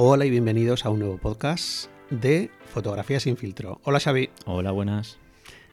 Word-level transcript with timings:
Hola 0.00 0.26
y 0.26 0.30
bienvenidos 0.30 0.86
a 0.86 0.90
un 0.90 1.00
nuevo 1.00 1.18
podcast 1.18 1.90
de 2.08 2.52
Fotografía 2.66 3.18
sin 3.18 3.36
filtro. 3.36 3.80
Hola 3.82 3.98
Xavi. 3.98 4.30
Hola, 4.46 4.70
buenas. 4.70 5.18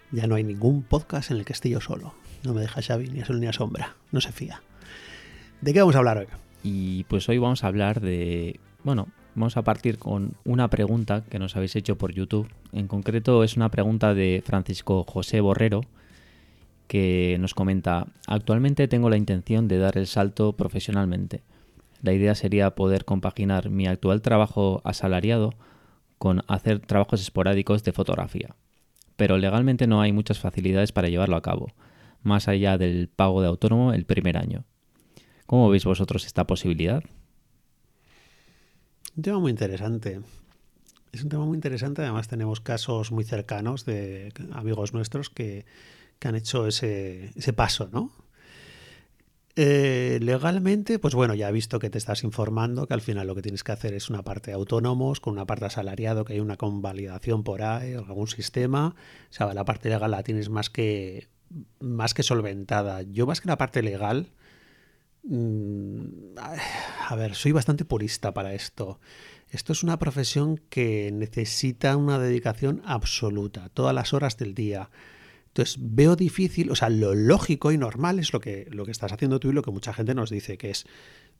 Ya 0.09 0.25
no 0.25 0.33
hay 0.33 0.43
ningún 0.43 0.81
podcast 0.81 1.29
en 1.29 1.37
el 1.37 1.45
que 1.45 1.53
esté 1.53 1.69
yo 1.69 1.79
solo. 1.79 2.15
No 2.43 2.55
me 2.55 2.61
deja 2.61 2.81
Xavi 2.81 3.07
ni 3.09 3.21
a 3.21 3.25
sol 3.25 3.39
ni 3.39 3.45
a 3.45 3.53
sombra. 3.53 3.95
No 4.11 4.21
se 4.21 4.31
fía. 4.31 4.63
¿De 5.61 5.73
qué 5.73 5.79
vamos 5.79 5.93
a 5.93 5.99
hablar 5.99 6.17
hoy? 6.17 6.25
Y 6.63 7.03
pues 7.03 7.29
hoy 7.29 7.37
vamos 7.37 7.63
a 7.63 7.67
hablar 7.67 8.01
de... 8.01 8.59
Bueno, 8.83 9.09
vamos 9.35 9.57
a 9.57 9.61
partir 9.61 9.99
con 9.99 10.33
una 10.43 10.71
pregunta 10.71 11.23
que 11.29 11.37
nos 11.37 11.55
habéis 11.55 11.75
hecho 11.75 11.95
por 11.95 12.11
YouTube. 12.11 12.49
En 12.71 12.87
concreto 12.87 13.43
es 13.43 13.55
una 13.57 13.69
pregunta 13.69 14.15
de 14.15 14.41
Francisco 14.43 15.03
José 15.03 15.39
Borrero 15.39 15.81
que 16.87 17.37
nos 17.39 17.53
comenta, 17.53 18.07
actualmente 18.25 18.87
tengo 18.87 19.11
la 19.11 19.17
intención 19.17 19.67
de 19.67 19.77
dar 19.77 19.99
el 19.99 20.07
salto 20.07 20.53
profesionalmente. 20.53 21.43
La 22.01 22.13
idea 22.13 22.35
sería 22.35 22.75
poder 22.75 23.05
compaginar 23.05 23.69
mi 23.69 23.87
actual 23.87 24.21
trabajo 24.21 24.81
asalariado 24.83 25.53
con 26.17 26.43
hacer 26.47 26.79
trabajos 26.79 27.21
esporádicos 27.21 27.83
de 27.83 27.93
fotografía. 27.93 28.55
Pero 29.15 29.37
legalmente 29.37 29.87
no 29.87 30.01
hay 30.01 30.11
muchas 30.11 30.39
facilidades 30.39 30.91
para 30.91 31.09
llevarlo 31.09 31.35
a 31.35 31.41
cabo, 31.41 31.71
más 32.21 32.47
allá 32.47 32.77
del 32.77 33.07
pago 33.07 33.41
de 33.41 33.47
autónomo 33.47 33.93
el 33.93 34.05
primer 34.05 34.37
año. 34.37 34.65
¿Cómo 35.45 35.69
veis 35.69 35.85
vosotros 35.85 36.25
esta 36.25 36.45
posibilidad? 36.47 37.03
Un 39.15 39.23
tema 39.23 39.39
muy 39.39 39.51
interesante. 39.51 40.21
Es 41.11 41.23
un 41.23 41.29
tema 41.29 41.45
muy 41.45 41.55
interesante, 41.55 42.01
además 42.01 42.27
tenemos 42.27 42.59
casos 42.59 43.11
muy 43.11 43.23
cercanos 43.23 43.85
de 43.85 44.33
amigos 44.51 44.93
nuestros 44.93 45.29
que, 45.29 45.65
que 46.19 46.27
han 46.27 46.35
hecho 46.35 46.67
ese, 46.67 47.31
ese 47.35 47.53
paso, 47.53 47.89
¿no? 47.93 48.11
Eh, 49.57 50.19
legalmente, 50.21 50.99
pues 50.99 51.15
bueno, 51.15 51.33
ya 51.33 51.47
he 51.47 51.51
visto 51.53 51.79
que 51.79 51.89
te 51.89 51.97
estás 51.97 52.25
informando 52.25 52.87
que 52.87 52.93
al 52.93 52.99
final 53.01 53.27
lo 53.27 53.35
que 53.35 53.41
tienes 53.41 53.63
que 53.63 53.71
hacer 53.71 53.93
es 53.93 54.09
una 54.09 54.21
parte 54.21 54.51
de 54.51 54.55
autónomos 54.55 55.21
con 55.21 55.33
una 55.33 55.45
parte 55.45 55.65
asalariado, 55.65 56.25
que 56.25 56.33
hay 56.33 56.41
una 56.41 56.57
convalidación 56.57 57.43
por 57.43 57.61
ahí, 57.63 57.93
algún 57.93 58.27
sistema. 58.27 58.95
O 59.29 59.33
sea, 59.33 59.53
la 59.53 59.63
parte 59.63 59.89
legal 59.89 60.11
la 60.11 60.23
tienes 60.23 60.49
más 60.49 60.69
que, 60.69 61.29
más 61.79 62.13
que 62.13 62.23
solventada. 62.23 63.03
Yo 63.03 63.25
más 63.25 63.39
que 63.39 63.47
la 63.47 63.57
parte 63.57 63.81
legal, 63.81 64.33
mmm, 65.23 66.35
a 67.09 67.15
ver, 67.15 67.35
soy 67.35 67.53
bastante 67.53 67.85
purista 67.85 68.33
para 68.33 68.53
esto. 68.53 68.99
Esto 69.49 69.71
es 69.71 69.83
una 69.83 69.99
profesión 69.99 70.57
que 70.69 71.11
necesita 71.13 71.95
una 71.95 72.19
dedicación 72.19 72.81
absoluta, 72.85 73.69
todas 73.69 73.95
las 73.95 74.13
horas 74.13 74.37
del 74.37 74.53
día. 74.53 74.89
Entonces 75.55 75.77
veo 75.79 76.17
difícil, 76.17 76.69
o 76.69 76.75
sea, 76.75 76.89
lo 76.89 77.15
lógico 77.15 77.71
y 77.71 77.77
normal 77.77 78.19
es 78.19 78.33
lo 78.33 78.41
que, 78.41 78.67
lo 78.71 78.83
que 78.83 78.91
estás 78.91 79.13
haciendo 79.13 79.39
tú 79.39 79.51
y 79.51 79.53
lo 79.53 79.61
que 79.61 79.71
mucha 79.71 79.93
gente 79.93 80.13
nos 80.13 80.29
dice, 80.29 80.57
que 80.57 80.69
es 80.69 80.85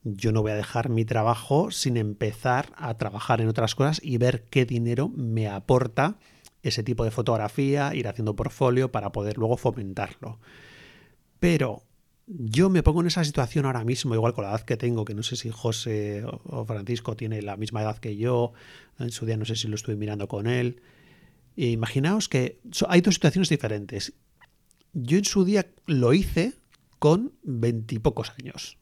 yo 0.06 0.32
no 0.32 0.42
voy 0.42 0.54
a 0.54 0.56
dejar 0.56 0.88
mi 0.88 1.04
trabajo 1.04 1.70
sin 1.70 1.98
empezar 1.98 2.72
a 2.78 2.98
trabajar 2.98 3.42
en 3.42 3.50
otras 3.50 3.76
cosas 3.76 4.00
y 4.02 4.18
ver 4.18 4.46
qué 4.50 4.66
dinero 4.66 5.10
me 5.10 5.50
aporta 5.50 6.16
ese 6.64 6.82
tipo 6.82 7.04
de 7.04 7.12
fotografía, 7.12 7.94
ir 7.94 8.08
haciendo 8.08 8.38
portfolio 8.38 8.90
para 8.90 9.12
poder 9.12 9.38
luego 9.38 9.58
fomentarlo. 9.58 10.40
Pero 11.42 11.84
yo 12.26 12.70
me 12.70 12.84
pongo 12.84 13.02
en 13.02 13.08
esa 13.08 13.26
situación 13.26 13.66
ahora 13.66 13.84
mismo, 13.84 14.16
igual 14.16 14.32
con 14.32 14.46
la 14.46 14.52
edad 14.52 14.62
que 14.62 14.78
tengo, 14.78 15.04
que 15.04 15.14
no 15.14 15.24
sé 15.24 15.36
si 15.36 15.50
José 15.50 16.24
o 16.26 16.64
Francisco 16.64 17.18
tiene 17.18 17.42
la 17.42 17.58
misma 17.58 17.82
edad 17.82 17.98
que 17.98 18.16
yo, 18.16 18.54
en 18.98 19.12
su 19.12 19.26
día 19.26 19.36
no 19.36 19.44
sé 19.44 19.58
si 19.58 19.68
lo 19.68 19.76
estuve 19.76 19.98
mirando 19.98 20.30
con 20.30 20.48
él. 20.48 20.82
Imaginaos 21.56 22.28
que 22.30 22.60
hay 22.88 23.02
dos 23.02 23.16
situaciones 23.16 23.50
diferentes. 23.50 24.14
Yo 24.94 25.18
en 25.18 25.26
su 25.26 25.46
día 25.46 25.68
lo 25.86 26.14
hice 26.14 26.54
con 27.00 27.34
veintipocos 27.44 28.32
años. 28.40 28.78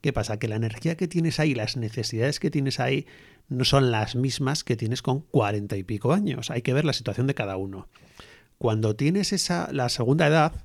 ¿Qué 0.00 0.12
pasa? 0.12 0.38
Que 0.38 0.48
la 0.48 0.56
energía 0.56 0.96
que 0.96 1.08
tienes 1.08 1.38
ahí, 1.40 1.54
las 1.54 1.76
necesidades 1.76 2.40
que 2.40 2.50
tienes 2.50 2.80
ahí, 2.80 3.06
no 3.48 3.64
son 3.64 3.90
las 3.90 4.14
mismas 4.16 4.64
que 4.64 4.76
tienes 4.76 5.02
con 5.02 5.20
cuarenta 5.20 5.76
y 5.76 5.82
pico 5.82 6.12
años. 6.12 6.50
Hay 6.50 6.62
que 6.62 6.72
ver 6.72 6.84
la 6.84 6.92
situación 6.92 7.26
de 7.26 7.34
cada 7.34 7.56
uno. 7.56 7.88
Cuando 8.58 8.96
tienes 8.96 9.32
esa, 9.32 9.68
la 9.72 9.88
segunda 9.88 10.26
edad, 10.26 10.64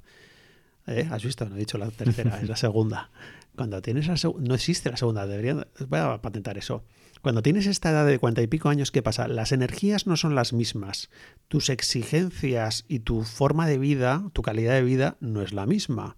¿eh? 0.87 1.07
¿has 1.09 1.23
visto? 1.23 1.45
No 1.49 1.55
he 1.55 1.59
dicho 1.59 1.77
la 1.77 1.91
tercera, 1.91 2.39
es 2.41 2.47
la 2.47 2.55
segunda. 2.55 3.09
Cuando 3.55 3.81
tienes 3.81 4.07
la 4.07 4.15
no 4.39 4.55
existe 4.55 4.89
la 4.89 4.97
segunda, 4.97 5.25
debería, 5.25 5.67
voy 5.87 5.99
a 5.99 6.21
patentar 6.21 6.57
eso. 6.57 6.83
Cuando 7.21 7.41
tienes 7.41 7.65
esta 7.65 7.89
edad 7.89 8.05
de 8.05 8.19
cuarenta 8.19 8.41
y 8.41 8.47
pico 8.47 8.69
años, 8.69 8.91
¿qué 8.91 9.01
pasa? 9.01 9.27
Las 9.27 9.51
energías 9.51 10.05
no 10.05 10.15
son 10.17 10.35
las 10.35 10.53
mismas. 10.53 11.09
Tus 11.47 11.69
exigencias 11.69 12.85
y 12.87 12.99
tu 12.99 13.23
forma 13.23 13.67
de 13.67 13.77
vida, 13.77 14.29
tu 14.33 14.41
calidad 14.41 14.73
de 14.73 14.83
vida, 14.83 15.17
no 15.21 15.41
es 15.41 15.53
la 15.53 15.65
misma. 15.65 16.17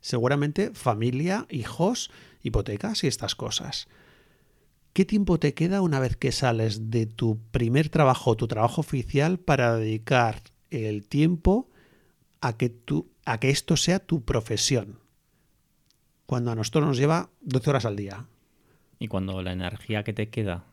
Seguramente 0.00 0.70
familia, 0.72 1.46
hijos, 1.50 2.10
hipotecas 2.42 3.02
y 3.02 3.08
estas 3.08 3.34
cosas. 3.34 3.88
¿Qué 4.92 5.04
tiempo 5.04 5.40
te 5.40 5.54
queda 5.54 5.80
una 5.80 5.98
vez 5.98 6.16
que 6.16 6.30
sales 6.30 6.90
de 6.90 7.06
tu 7.06 7.40
primer 7.50 7.88
trabajo, 7.88 8.36
tu 8.36 8.46
trabajo 8.46 8.80
oficial, 8.80 9.38
para 9.38 9.74
dedicar 9.74 10.40
el 10.70 11.08
tiempo 11.08 11.68
a 12.40 12.56
que 12.56 12.70
esto 13.50 13.76
sea 13.76 13.98
tu 13.98 14.24
profesión? 14.24 15.03
Cuando 16.26 16.50
a 16.50 16.54
nosotros 16.54 16.86
nos 16.86 16.96
lleva 16.96 17.30
12 17.42 17.70
horas 17.70 17.84
al 17.84 17.96
día. 17.96 18.26
Y 18.98 19.08
cuando 19.08 19.42
la 19.42 19.52
energía 19.52 20.04
que 20.04 20.12
te 20.12 20.30
queda 20.30 20.64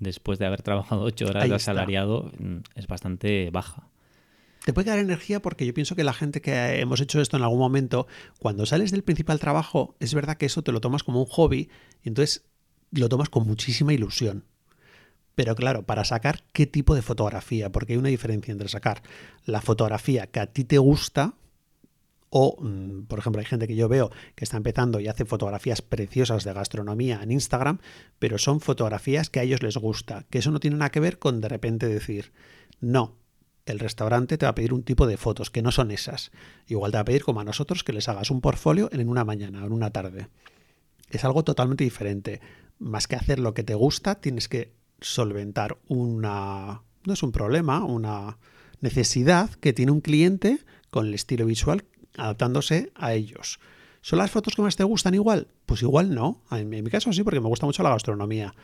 después 0.00 0.38
de 0.38 0.46
haber 0.46 0.62
trabajado 0.62 1.02
ocho 1.02 1.26
horas 1.26 1.48
de 1.48 1.54
asalariado 1.54 2.32
mm, 2.38 2.56
es 2.74 2.86
bastante 2.86 3.50
baja. 3.50 3.88
Te 4.64 4.72
puede 4.72 4.86
quedar 4.86 4.98
energía 4.98 5.40
porque 5.40 5.64
yo 5.64 5.72
pienso 5.72 5.96
que 5.96 6.04
la 6.04 6.12
gente 6.12 6.42
que 6.42 6.80
hemos 6.80 7.00
hecho 7.00 7.20
esto 7.20 7.36
en 7.36 7.42
algún 7.42 7.58
momento, 7.58 8.06
cuando 8.38 8.66
sales 8.66 8.90
del 8.90 9.04
principal 9.04 9.38
trabajo, 9.38 9.94
es 10.00 10.12
verdad 10.12 10.36
que 10.36 10.46
eso 10.46 10.62
te 10.62 10.72
lo 10.72 10.80
tomas 10.80 11.02
como 11.02 11.20
un 11.20 11.26
hobby 11.26 11.70
y 12.02 12.08
entonces 12.08 12.44
lo 12.90 13.08
tomas 13.08 13.30
con 13.30 13.46
muchísima 13.46 13.92
ilusión. 13.92 14.44
Pero 15.34 15.54
claro, 15.54 15.84
para 15.84 16.04
sacar 16.04 16.42
qué 16.52 16.66
tipo 16.66 16.94
de 16.94 17.00
fotografía, 17.00 17.72
porque 17.72 17.94
hay 17.94 17.98
una 17.98 18.10
diferencia 18.10 18.52
entre 18.52 18.68
sacar 18.68 19.02
la 19.46 19.62
fotografía 19.62 20.26
que 20.26 20.40
a 20.40 20.46
ti 20.46 20.64
te 20.64 20.76
gusta, 20.76 21.34
o, 22.30 22.56
mm, 22.62 23.06
por 23.06 23.18
ejemplo, 23.18 23.40
hay 23.40 23.46
gente 23.46 23.66
que 23.66 23.74
yo 23.74 23.88
veo 23.88 24.10
que 24.36 24.44
está 24.44 24.56
empezando 24.56 25.00
y 25.00 25.08
hace 25.08 25.24
fotografías 25.24 25.82
preciosas 25.82 26.44
de 26.44 26.52
gastronomía 26.52 27.20
en 27.22 27.32
Instagram, 27.32 27.78
pero 28.18 28.38
son 28.38 28.60
fotografías 28.60 29.30
que 29.30 29.40
a 29.40 29.42
ellos 29.42 29.62
les 29.62 29.76
gusta, 29.76 30.26
que 30.30 30.38
eso 30.38 30.52
no 30.52 30.60
tiene 30.60 30.76
nada 30.76 30.90
que 30.90 31.00
ver 31.00 31.18
con 31.18 31.40
de 31.40 31.48
repente 31.48 31.86
decir, 31.86 32.32
no, 32.80 33.16
el 33.66 33.80
restaurante 33.80 34.38
te 34.38 34.46
va 34.46 34.50
a 34.50 34.54
pedir 34.54 34.72
un 34.72 34.84
tipo 34.84 35.06
de 35.06 35.16
fotos 35.16 35.50
que 35.50 35.62
no 35.62 35.72
son 35.72 35.90
esas. 35.90 36.30
Igual 36.66 36.92
te 36.92 36.98
va 36.98 37.02
a 37.02 37.04
pedir 37.04 37.24
como 37.24 37.40
a 37.40 37.44
nosotros 37.44 37.84
que 37.84 37.92
les 37.92 38.08
hagas 38.08 38.30
un 38.30 38.40
portfolio 38.40 38.88
en 38.92 39.08
una 39.08 39.24
mañana 39.24 39.62
o 39.62 39.66
en 39.66 39.72
una 39.72 39.90
tarde. 39.90 40.28
Es 41.10 41.24
algo 41.24 41.42
totalmente 41.42 41.84
diferente. 41.84 42.40
Más 42.78 43.08
que 43.08 43.16
hacer 43.16 43.38
lo 43.38 43.54
que 43.54 43.64
te 43.64 43.74
gusta, 43.74 44.20
tienes 44.20 44.48
que 44.48 44.72
solventar 45.00 45.78
una... 45.88 46.82
no 47.04 47.12
es 47.12 47.22
un 47.22 47.32
problema, 47.32 47.84
una 47.84 48.38
necesidad 48.80 49.50
que 49.50 49.72
tiene 49.72 49.92
un 49.92 50.00
cliente 50.00 50.60
con 50.90 51.06
el 51.06 51.14
estilo 51.14 51.46
visual 51.46 51.84
adaptándose 52.16 52.92
a 52.94 53.14
ellos. 53.14 53.60
¿Son 54.02 54.18
las 54.18 54.30
fotos 54.30 54.54
que 54.54 54.62
más 54.62 54.76
te 54.76 54.84
gustan 54.84 55.14
igual? 55.14 55.48
Pues 55.66 55.82
igual 55.82 56.14
no. 56.14 56.42
En 56.50 56.68
mi 56.68 56.90
caso 56.90 57.12
sí, 57.12 57.22
porque 57.22 57.40
me 57.40 57.48
gusta 57.48 57.66
mucho 57.66 57.82
la 57.82 57.90
gastronomía. 57.90 58.54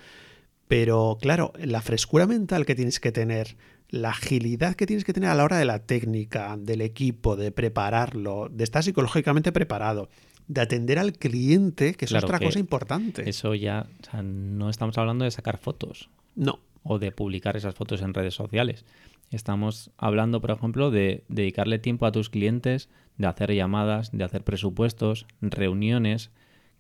Pero 0.69 1.19
claro, 1.21 1.53
la 1.59 1.83
frescura 1.83 2.27
mental 2.27 2.67
que 2.67 2.75
tienes 2.75 3.01
que 3.01 3.12
tener, 3.12 3.56
la 3.89 4.11
agilidad 4.11 4.75
que 4.75 4.87
tienes 4.87 5.05
que 5.05 5.12
tener 5.12 5.31
a 5.31 5.35
la 5.35 5.45
hora 5.45 5.59
de 5.59 5.65
la 5.65 5.81
técnica, 5.81 6.56
del 6.59 6.81
equipo, 6.81 7.37
de 7.37 7.53
prepararlo, 7.53 8.49
de 8.51 8.65
estar 8.65 8.83
psicológicamente 8.83 9.53
preparado, 9.53 10.09
de 10.49 10.61
atender 10.61 10.99
al 10.99 11.12
cliente, 11.12 11.95
que 11.95 12.06
es 12.06 12.15
otra 12.15 12.41
cosa 12.41 12.59
importante. 12.59 13.29
Eso 13.29 13.55
ya, 13.55 13.87
o 14.01 14.11
sea, 14.11 14.23
no 14.23 14.71
estamos 14.71 14.97
hablando 14.99 15.25
de 15.25 15.31
sacar 15.31 15.59
fotos. 15.59 16.09
No. 16.35 16.61
O 16.83 16.99
de 16.99 17.12
publicar 17.12 17.56
esas 17.56 17.75
fotos 17.75 18.01
en 18.01 18.15
redes 18.15 18.35
sociales. 18.35 18.85
Estamos 19.31 19.91
hablando, 19.98 20.41
por 20.41 20.50
ejemplo, 20.50 20.91
de 20.91 21.25
dedicarle 21.28 21.78
tiempo 21.78 22.06
a 22.06 22.12
tus 22.12 22.31
clientes, 22.31 22.88
de 23.19 23.26
hacer 23.26 23.53
llamadas, 23.53 24.12
de 24.12 24.25
hacer 24.25 24.44
presupuestos, 24.44 25.26
reuniones, 25.41 26.31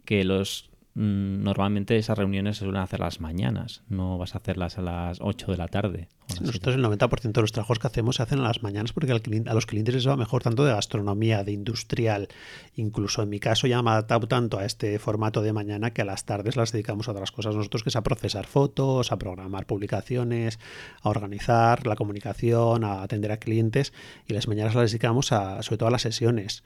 que 0.04 0.24
los 0.24 0.70
normalmente 0.96 1.98
esas 1.98 2.16
reuniones 2.16 2.56
se 2.56 2.64
suelen 2.64 2.80
hacer 2.80 3.00
las 3.00 3.20
mañanas, 3.20 3.82
no 3.88 4.16
vas 4.16 4.34
a 4.34 4.38
hacerlas 4.38 4.78
a 4.78 4.82
las 4.82 5.18
8 5.20 5.52
de 5.52 5.56
la 5.58 5.68
tarde. 5.68 6.08
Nosotros 6.40 6.74
el 6.74 6.82
90% 6.82 7.32
de 7.32 7.40
los 7.42 7.52
trabajos 7.52 7.78
que 7.78 7.86
hacemos 7.86 8.16
se 8.16 8.22
hacen 8.22 8.38
a 8.40 8.44
las 8.44 8.62
mañanas 8.62 8.94
porque 8.94 9.12
a 9.12 9.54
los 9.54 9.66
clientes 9.66 9.94
les 9.94 10.08
va 10.08 10.16
mejor 10.16 10.42
tanto 10.42 10.64
de 10.64 10.72
gastronomía, 10.72 11.44
de 11.44 11.52
industrial, 11.52 12.28
incluso 12.76 13.22
en 13.22 13.28
mi 13.28 13.38
caso 13.40 13.66
ya 13.66 13.82
me 13.82 13.90
ha 13.90 13.92
adaptado 13.92 14.26
tanto 14.26 14.58
a 14.58 14.64
este 14.64 14.98
formato 14.98 15.42
de 15.42 15.52
mañana 15.52 15.90
que 15.90 16.00
a 16.00 16.06
las 16.06 16.24
tardes 16.24 16.56
las 16.56 16.72
dedicamos 16.72 17.08
a 17.08 17.12
otras 17.12 17.30
cosas 17.30 17.54
nosotros 17.54 17.82
que 17.82 17.90
es 17.90 17.96
a 17.96 18.02
procesar 18.02 18.46
fotos, 18.46 19.12
a 19.12 19.18
programar 19.18 19.66
publicaciones, 19.66 20.58
a 21.02 21.10
organizar 21.10 21.86
la 21.86 21.96
comunicación, 21.96 22.84
a 22.84 23.02
atender 23.02 23.32
a 23.32 23.36
clientes 23.36 23.92
y 24.26 24.32
las 24.32 24.48
mañanas 24.48 24.74
las 24.74 24.90
dedicamos 24.90 25.30
a, 25.32 25.62
sobre 25.62 25.76
todo 25.76 25.88
a 25.88 25.92
las 25.92 26.02
sesiones. 26.02 26.64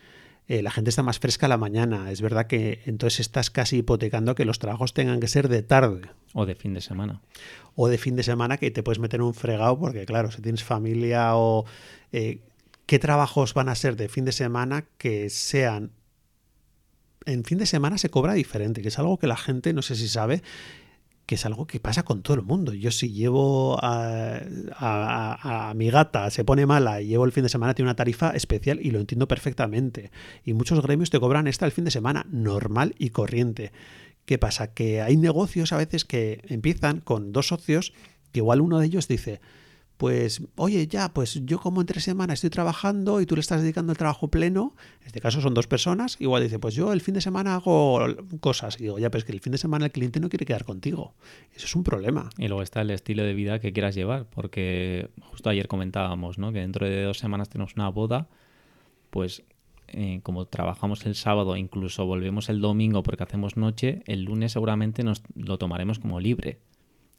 Eh, 0.51 0.63
la 0.63 0.73
gente 0.73 0.91
está 0.91 1.05
más 1.05 1.21
fresca 1.21 1.47
a 1.47 1.49
la 1.49 1.59
mañana. 1.59 2.11
Es 2.11 2.23
verdad 2.23 2.49
que 2.49 2.81
entonces 2.85 3.21
estás 3.21 3.51
casi 3.51 3.77
hipotecando 3.77 4.35
que 4.35 4.45
los 4.45 4.59
trabajos 4.59 4.93
tengan 4.93 5.21
que 5.21 5.29
ser 5.29 5.49
de 5.49 5.63
tarde. 5.63 6.11
O 6.33 6.45
de 6.45 6.57
fin 6.57 6.75
de 6.75 6.81
semana. 6.81 7.21
O 7.77 7.87
de 7.87 7.99
fin 7.99 8.17
de 8.17 8.25
semana 8.25 8.57
que 8.57 8.73
te 8.73 8.83
puedes 8.83 8.99
meter 8.99 9.23
un 9.23 9.33
fregado 9.33 9.79
porque, 9.79 10.05
claro, 10.07 10.33
si 10.33 10.43
tienes 10.43 10.65
familia 10.65 11.37
o... 11.37 11.67
Eh, 12.11 12.41
¿Qué 12.87 12.99
trabajos 12.99 13.55
van 13.55 13.69
a 13.69 13.77
ser 13.77 13.95
de 13.95 14.09
fin 14.09 14.25
de 14.25 14.33
semana 14.33 14.87
que 14.99 15.31
sean... 15.31 15.93
En 17.27 17.45
fin 17.45 17.59
de 17.59 17.67
semana 17.67 17.97
se 17.97 18.11
cobra 18.11 18.33
diferente, 18.33 18.83
que 18.83 18.89
es 18.89 18.99
algo 18.99 19.21
que 19.21 19.29
la 19.29 19.37
gente 19.37 19.73
no 19.73 19.83
sé 19.83 19.95
si 19.95 20.09
sabe, 20.09 20.43
que 21.31 21.37
es 21.37 21.47
algo 21.47 21.69
que 21.69 21.79
pasa 21.79 22.03
con 22.03 22.23
todo 22.23 22.35
el 22.35 22.43
mundo. 22.43 22.75
Yo 22.75 22.91
si 22.91 23.13
llevo 23.13 23.79
a, 23.81 24.43
mi 25.77 25.89
gata, 25.89 26.29
se 26.29 26.43
pone 26.43 26.67
mala 26.67 27.03
y 27.03 27.07
llevo 27.07 27.25
el 27.25 27.31
fin 27.31 27.45
de 27.45 27.49
semana, 27.49 27.73
tiene 27.73 27.87
una 27.87 27.95
tarifa 27.95 28.31
especial 28.31 28.81
y 28.83 28.91
lo 28.91 28.99
entiendo 28.99 29.29
perfectamente. 29.29 30.11
Y 30.45 30.55
muchos 30.55 30.83
gremios 30.83 31.09
te 31.09 31.21
cobran 31.21 31.47
esta 31.47 31.67
el 31.67 31.71
fin 31.71 31.85
de 31.85 31.93
semana, 31.93 32.27
normal 32.33 32.97
y 32.99 33.11
corriente. 33.11 33.71
¿Qué 34.25 34.39
pasa? 34.39 34.75
Que 34.75 35.03
hay 35.03 35.17
negocios 35.17 35.73
a 35.73 35.77
veces 35.77 36.05
que 36.05 36.43
empiezan 36.49 36.99
con 36.99 37.31
dos 37.31 37.47
socios, 37.47 37.93
que 38.33 38.41
igual 38.41 38.61
uno 38.61 38.81
de 38.81 38.87
ellos 38.87 39.07
dice, 39.07 39.41
pues, 40.01 40.43
oye, 40.57 40.87
ya, 40.87 41.13
pues 41.13 41.43
yo 41.45 41.61
como 41.61 41.83
entre 41.83 42.01
semana 42.01 42.33
estoy 42.33 42.49
trabajando 42.49 43.21
y 43.21 43.27
tú 43.27 43.35
le 43.35 43.43
estás 43.43 43.61
dedicando 43.61 43.93
el 43.93 43.99
trabajo 43.99 44.29
pleno, 44.29 44.75
en 45.03 45.09
este 45.09 45.21
caso 45.21 45.43
son 45.43 45.53
dos 45.53 45.67
personas, 45.67 46.17
igual 46.21 46.43
dice, 46.43 46.59
pues 46.59 46.75
yo 46.75 46.95
el 46.95 47.03
fin 47.03 47.13
de 47.13 47.21
semana 47.21 47.55
hago 47.55 48.01
cosas. 48.41 48.81
Y 48.81 48.85
digo, 48.85 48.99
ya, 48.99 49.11
pues 49.11 49.25
que 49.25 49.33
el 49.33 49.41
fin 49.41 49.53
de 49.53 49.59
semana 49.59 49.85
el 49.85 49.93
cliente 49.93 50.19
no 50.19 50.31
quiere 50.31 50.47
quedar 50.47 50.65
contigo. 50.65 51.13
Eso 51.55 51.67
es 51.67 51.77
un 51.77 51.85
problema. 51.85 52.31
Y 52.39 52.49
luego 52.49 52.63
está 52.63 52.81
el 52.81 52.89
estilo 52.93 53.25
de 53.25 53.35
vida 53.35 53.59
que 53.59 53.75
quieras 53.75 53.95
llevar, 53.95 54.25
porque 54.31 55.11
justo 55.21 55.51
ayer 55.51 55.69
comentábamos, 55.69 56.39
¿no? 56.39 56.51
Que 56.51 56.61
dentro 56.61 56.89
de 56.89 57.03
dos 57.03 57.19
semanas 57.19 57.51
tenemos 57.51 57.75
una 57.75 57.91
boda, 57.91 58.31
pues 59.11 59.43
eh, 59.89 60.21
como 60.23 60.47
trabajamos 60.47 61.05
el 61.05 61.15
sábado, 61.15 61.59
incluso 61.59 62.07
volvemos 62.07 62.49
el 62.49 62.63
domingo 62.63 63.03
porque 63.03 63.25
hacemos 63.25 63.59
noche, 63.59 64.03
el 64.07 64.23
lunes 64.23 64.53
seguramente 64.53 65.05
nos 65.05 65.23
lo 65.35 65.59
tomaremos 65.59 65.99
como 65.99 66.21
libre 66.21 66.59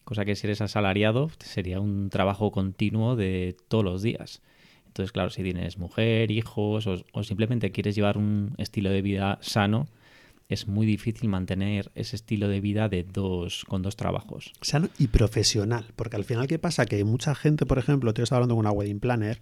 cosa 0.04 0.26
que 0.26 0.36
si 0.36 0.48
eres 0.48 0.62
asalariado 0.62 1.30
sería 1.40 1.80
un 1.80 2.10
trabajo 2.10 2.52
continuo 2.52 3.16
de 3.16 3.56
todos 3.68 3.84
los 3.84 4.02
días. 4.02 4.42
Entonces, 4.88 5.14
claro, 5.14 5.30
si 5.30 5.42
tienes 5.42 5.78
mujer, 5.78 6.32
hijos 6.32 6.86
o, 6.86 7.24
simplemente 7.24 7.72
quieres 7.72 7.96
llevar 7.96 8.18
un 8.18 8.54
estilo 8.58 8.90
de 8.90 9.02
vida 9.02 9.40
sano, 9.42 9.88
es 10.50 10.68
muy 10.68 10.86
difícil 10.86 11.30
mantener 11.30 11.92
ese 11.96 12.18
estilo 12.18 12.50
de 12.50 12.60
vida 12.60 12.90
de 12.90 13.04
dos, 13.04 13.64
con 13.70 13.84
dos 13.84 13.96
trabajos. 13.96 14.52
Sano 14.60 14.90
y 15.00 15.08
profesional, 15.08 15.86
porque 15.96 16.18
al 16.18 16.26
final, 16.26 16.48
¿qué 16.48 16.60
pasa? 16.60 16.86
Que 16.86 17.06
mucha 17.06 17.36
gente, 17.36 17.66
por 17.66 17.80
ejemplo, 17.80 18.14
te 18.14 18.22
estaba 18.22 18.40
hablando 18.40 18.56
con 18.56 18.66
una 18.66 18.72
wedding 18.72 19.00
planner, 19.00 19.40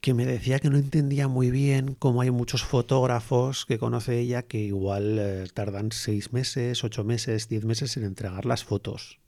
que 0.00 0.14
me 0.14 0.24
decía 0.24 0.58
que 0.58 0.70
no 0.70 0.78
entendía 0.78 1.28
muy 1.28 1.50
bien 1.50 1.94
cómo 1.94 2.22
hay 2.22 2.30
muchos 2.30 2.64
fotógrafos 2.64 3.66
que 3.66 3.78
conoce 3.78 4.18
ella 4.18 4.42
que 4.42 4.58
igual 4.58 5.18
eh, 5.18 5.46
tardan 5.52 5.92
seis 5.92 6.32
meses, 6.32 6.82
ocho 6.84 7.04
meses, 7.04 7.48
diez 7.48 7.64
meses 7.64 7.96
en 7.96 8.04
entregar 8.04 8.46
las 8.46 8.64
fotos. 8.64 9.18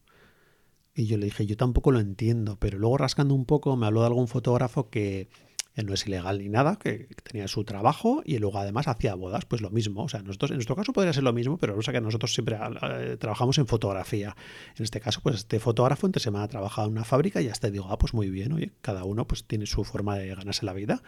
Y 0.95 1.07
yo 1.07 1.17
le 1.19 1.27
dije, 1.27 1.47
yo 1.47 1.57
tampoco 1.57 1.91
lo 1.91 2.01
entiendo, 2.01 2.57
pero 2.59 2.79
luego 2.79 2.99
rascando 2.99 3.35
un 3.35 3.45
poco 3.45 3.77
me 3.77 3.87
habló 3.87 4.01
de 4.01 4.07
algún 4.07 4.29
fotógrafo 4.29 4.91
que 4.91 5.29
él 5.75 5.87
no 5.87 5.95
es 5.95 6.07
ilegal 6.07 6.39
ni 6.39 6.49
nada, 6.49 6.77
que 6.77 7.09
tenía 7.23 7.49
su 7.49 7.65
trabajo 7.65 8.23
y 8.27 8.39
luego 8.39 8.59
además 8.59 8.89
hacía 8.89 9.15
bodas, 9.15 9.47
pues 9.47 9.63
lo 9.63 9.71
mismo. 9.71 10.05
O 10.05 10.09
sea, 10.09 10.23
nosotros, 10.23 10.51
en 10.51 10.57
nuestro 10.59 10.77
caso 10.77 10.93
podría 10.93 11.13
ser 11.13 11.23
lo 11.23 11.33
mismo, 11.33 11.57
pero 11.57 11.81
sé 11.81 11.93
que 11.93 12.01
nosotros 12.01 12.35
siempre 12.35 12.59
eh, 12.83 13.17
trabajamos 13.19 13.57
en 13.59 13.67
fotografía. 13.67 14.37
En 14.77 14.85
este 14.85 15.01
caso, 15.01 15.21
pues 15.23 15.37
este 15.37 15.61
fotógrafo 15.61 16.07
entre 16.07 16.21
semana 16.21 16.45
ha 16.45 16.49
trabajado 16.49 16.89
en 16.89 16.93
una 16.93 17.05
fábrica 17.05 17.41
y 17.41 17.49
hasta 17.49 17.71
digo, 17.71 17.87
ah, 17.89 17.99
pues 17.99 18.13
muy 18.13 18.29
bien, 18.29 18.53
oye, 18.53 18.73
cada 18.83 19.05
uno 19.05 19.27
pues 19.27 19.45
tiene 19.45 19.65
su 19.67 19.83
forma 19.85 20.19
de 20.19 20.35
ganarse 20.35 20.67
la 20.67 20.75
vida. 20.75 21.03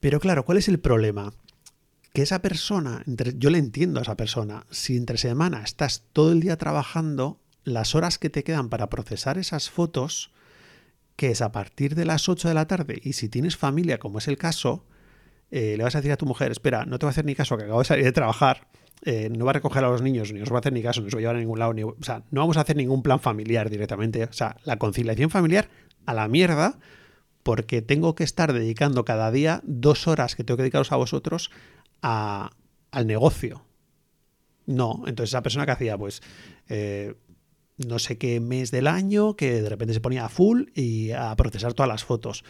Pero 0.00 0.20
claro, 0.20 0.44
¿cuál 0.44 0.58
es 0.58 0.68
el 0.68 0.78
problema? 0.78 1.32
Que 2.12 2.22
esa 2.22 2.42
persona, 2.42 3.02
yo 3.06 3.48
le 3.48 3.58
entiendo 3.58 3.98
a 3.98 4.02
esa 4.02 4.16
persona, 4.16 4.66
si 4.70 4.96
entre 4.96 5.16
semana 5.16 5.62
estás 5.64 6.04
todo 6.12 6.32
el 6.32 6.40
día 6.40 6.58
trabajando, 6.58 7.40
las 7.64 7.94
horas 7.94 8.18
que 8.18 8.28
te 8.28 8.44
quedan 8.44 8.68
para 8.68 8.90
procesar 8.90 9.38
esas 9.38 9.70
fotos, 9.70 10.30
que 11.16 11.30
es 11.30 11.42
a 11.42 11.52
partir 11.52 11.94
de 11.94 12.04
las 12.04 12.28
8 12.28 12.48
de 12.48 12.54
la 12.54 12.66
tarde, 12.66 13.00
y 13.02 13.12
si 13.12 13.28
tienes 13.28 13.56
familia, 13.56 13.98
como 13.98 14.18
es 14.18 14.28
el 14.28 14.36
caso, 14.36 14.84
eh, 15.50 15.76
le 15.76 15.84
vas 15.84 15.94
a 15.94 15.98
decir 15.98 16.12
a 16.12 16.16
tu 16.16 16.26
mujer, 16.26 16.50
espera, 16.50 16.84
no 16.84 16.98
te 16.98 17.06
va 17.06 17.10
a 17.10 17.12
hacer 17.12 17.24
ni 17.24 17.34
caso, 17.34 17.56
que 17.56 17.64
acabo 17.64 17.78
de 17.80 17.84
salir 17.84 18.04
de 18.04 18.12
trabajar, 18.12 18.68
eh, 19.02 19.28
no 19.30 19.44
va 19.44 19.50
a 19.50 19.54
recoger 19.54 19.84
a 19.84 19.88
los 19.88 20.02
niños, 20.02 20.32
ni 20.32 20.40
os 20.40 20.50
va 20.50 20.56
a 20.56 20.60
hacer 20.60 20.72
ni 20.72 20.82
caso, 20.82 21.00
ni 21.00 21.08
os 21.08 21.14
va 21.14 21.18
a 21.18 21.20
llevar 21.20 21.36
a 21.36 21.40
ningún 21.40 21.58
lado, 21.58 21.74
ni, 21.74 21.84
o 21.84 21.96
sea, 22.00 22.24
no 22.30 22.40
vamos 22.40 22.56
a 22.56 22.62
hacer 22.62 22.76
ningún 22.76 23.02
plan 23.02 23.20
familiar 23.20 23.70
directamente, 23.70 24.24
o 24.24 24.32
sea, 24.32 24.56
la 24.64 24.78
conciliación 24.78 25.30
familiar 25.30 25.68
a 26.06 26.14
la 26.14 26.26
mierda, 26.26 26.78
porque 27.42 27.82
tengo 27.82 28.14
que 28.14 28.24
estar 28.24 28.52
dedicando 28.52 29.04
cada 29.04 29.30
día 29.30 29.60
dos 29.64 30.08
horas 30.08 30.34
que 30.34 30.42
tengo 30.42 30.56
que 30.56 30.62
dedicaros 30.62 30.90
a 30.92 30.96
vosotros 30.96 31.50
a, 32.02 32.50
al 32.90 33.06
negocio. 33.06 33.64
No, 34.66 35.02
entonces 35.06 35.30
esa 35.30 35.42
persona 35.42 35.66
que 35.66 35.72
hacía, 35.72 35.98
pues, 35.98 36.22
eh, 36.68 37.14
no 37.76 37.98
sé 37.98 38.18
qué 38.18 38.40
mes 38.40 38.70
del 38.70 38.86
año, 38.86 39.36
que 39.36 39.62
de 39.62 39.68
repente 39.68 39.94
se 39.94 40.00
ponía 40.00 40.24
a 40.24 40.28
full 40.28 40.70
y 40.74 41.10
a 41.12 41.34
procesar 41.36 41.74
todas 41.74 41.88
las 41.88 42.04
fotos. 42.04 42.44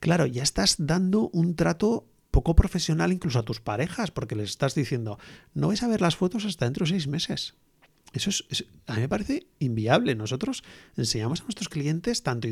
Claro, 0.00 0.26
ya 0.26 0.42
estás 0.42 0.76
dando 0.78 1.30
un 1.32 1.56
trato 1.56 2.06
poco 2.30 2.54
profesional 2.54 3.12
incluso 3.12 3.38
a 3.38 3.44
tus 3.44 3.60
parejas, 3.60 4.10
porque 4.10 4.36
les 4.36 4.50
estás 4.50 4.74
diciendo, 4.74 5.18
no 5.54 5.68
vais 5.68 5.82
a 5.82 5.88
ver 5.88 6.00
las 6.00 6.16
fotos 6.16 6.44
hasta 6.44 6.66
dentro 6.66 6.84
de 6.84 6.90
seis 6.90 7.06
meses. 7.06 7.54
Eso 8.12 8.30
es, 8.30 8.64
a 8.86 8.94
mí 8.94 9.00
me 9.00 9.08
parece 9.08 9.46
inviable. 9.58 10.14
Nosotros 10.14 10.62
enseñamos 10.96 11.40
a 11.40 11.44
nuestros 11.44 11.68
clientes, 11.68 12.22
tanto 12.22 12.48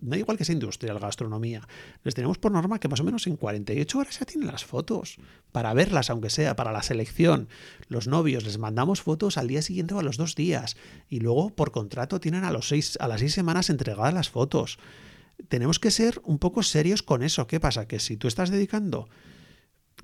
da 0.00 0.16
igual 0.16 0.36
que 0.36 0.44
sea 0.44 0.52
industrial, 0.52 0.98
gastronomía, 0.98 1.66
les 2.04 2.14
tenemos 2.14 2.38
por 2.38 2.52
norma 2.52 2.78
que 2.78 2.88
más 2.88 3.00
o 3.00 3.04
menos 3.04 3.26
en 3.26 3.36
48 3.36 3.98
horas 3.98 4.18
ya 4.18 4.26
tienen 4.26 4.48
las 4.48 4.64
fotos, 4.64 5.16
para 5.52 5.72
verlas, 5.74 6.10
aunque 6.10 6.30
sea 6.30 6.56
para 6.56 6.72
la 6.72 6.82
selección. 6.82 7.48
Los 7.88 8.06
novios 8.06 8.44
les 8.44 8.58
mandamos 8.58 9.02
fotos 9.02 9.38
al 9.38 9.48
día 9.48 9.62
siguiente 9.62 9.94
o 9.94 9.98
a 9.98 10.02
los 10.02 10.16
dos 10.16 10.34
días, 10.34 10.76
y 11.08 11.20
luego 11.20 11.50
por 11.50 11.72
contrato 11.72 12.20
tienen 12.20 12.44
a, 12.44 12.52
los 12.52 12.68
seis, 12.68 12.98
a 13.00 13.08
las 13.08 13.20
seis 13.20 13.32
semanas 13.32 13.70
entregadas 13.70 14.12
las 14.12 14.30
fotos. 14.30 14.78
Tenemos 15.48 15.78
que 15.78 15.90
ser 15.90 16.20
un 16.24 16.38
poco 16.38 16.62
serios 16.62 17.02
con 17.02 17.22
eso. 17.22 17.46
¿Qué 17.46 17.60
pasa? 17.60 17.86
Que 17.88 17.98
si 17.98 18.16
tú 18.16 18.28
estás 18.28 18.50
dedicando 18.50 19.08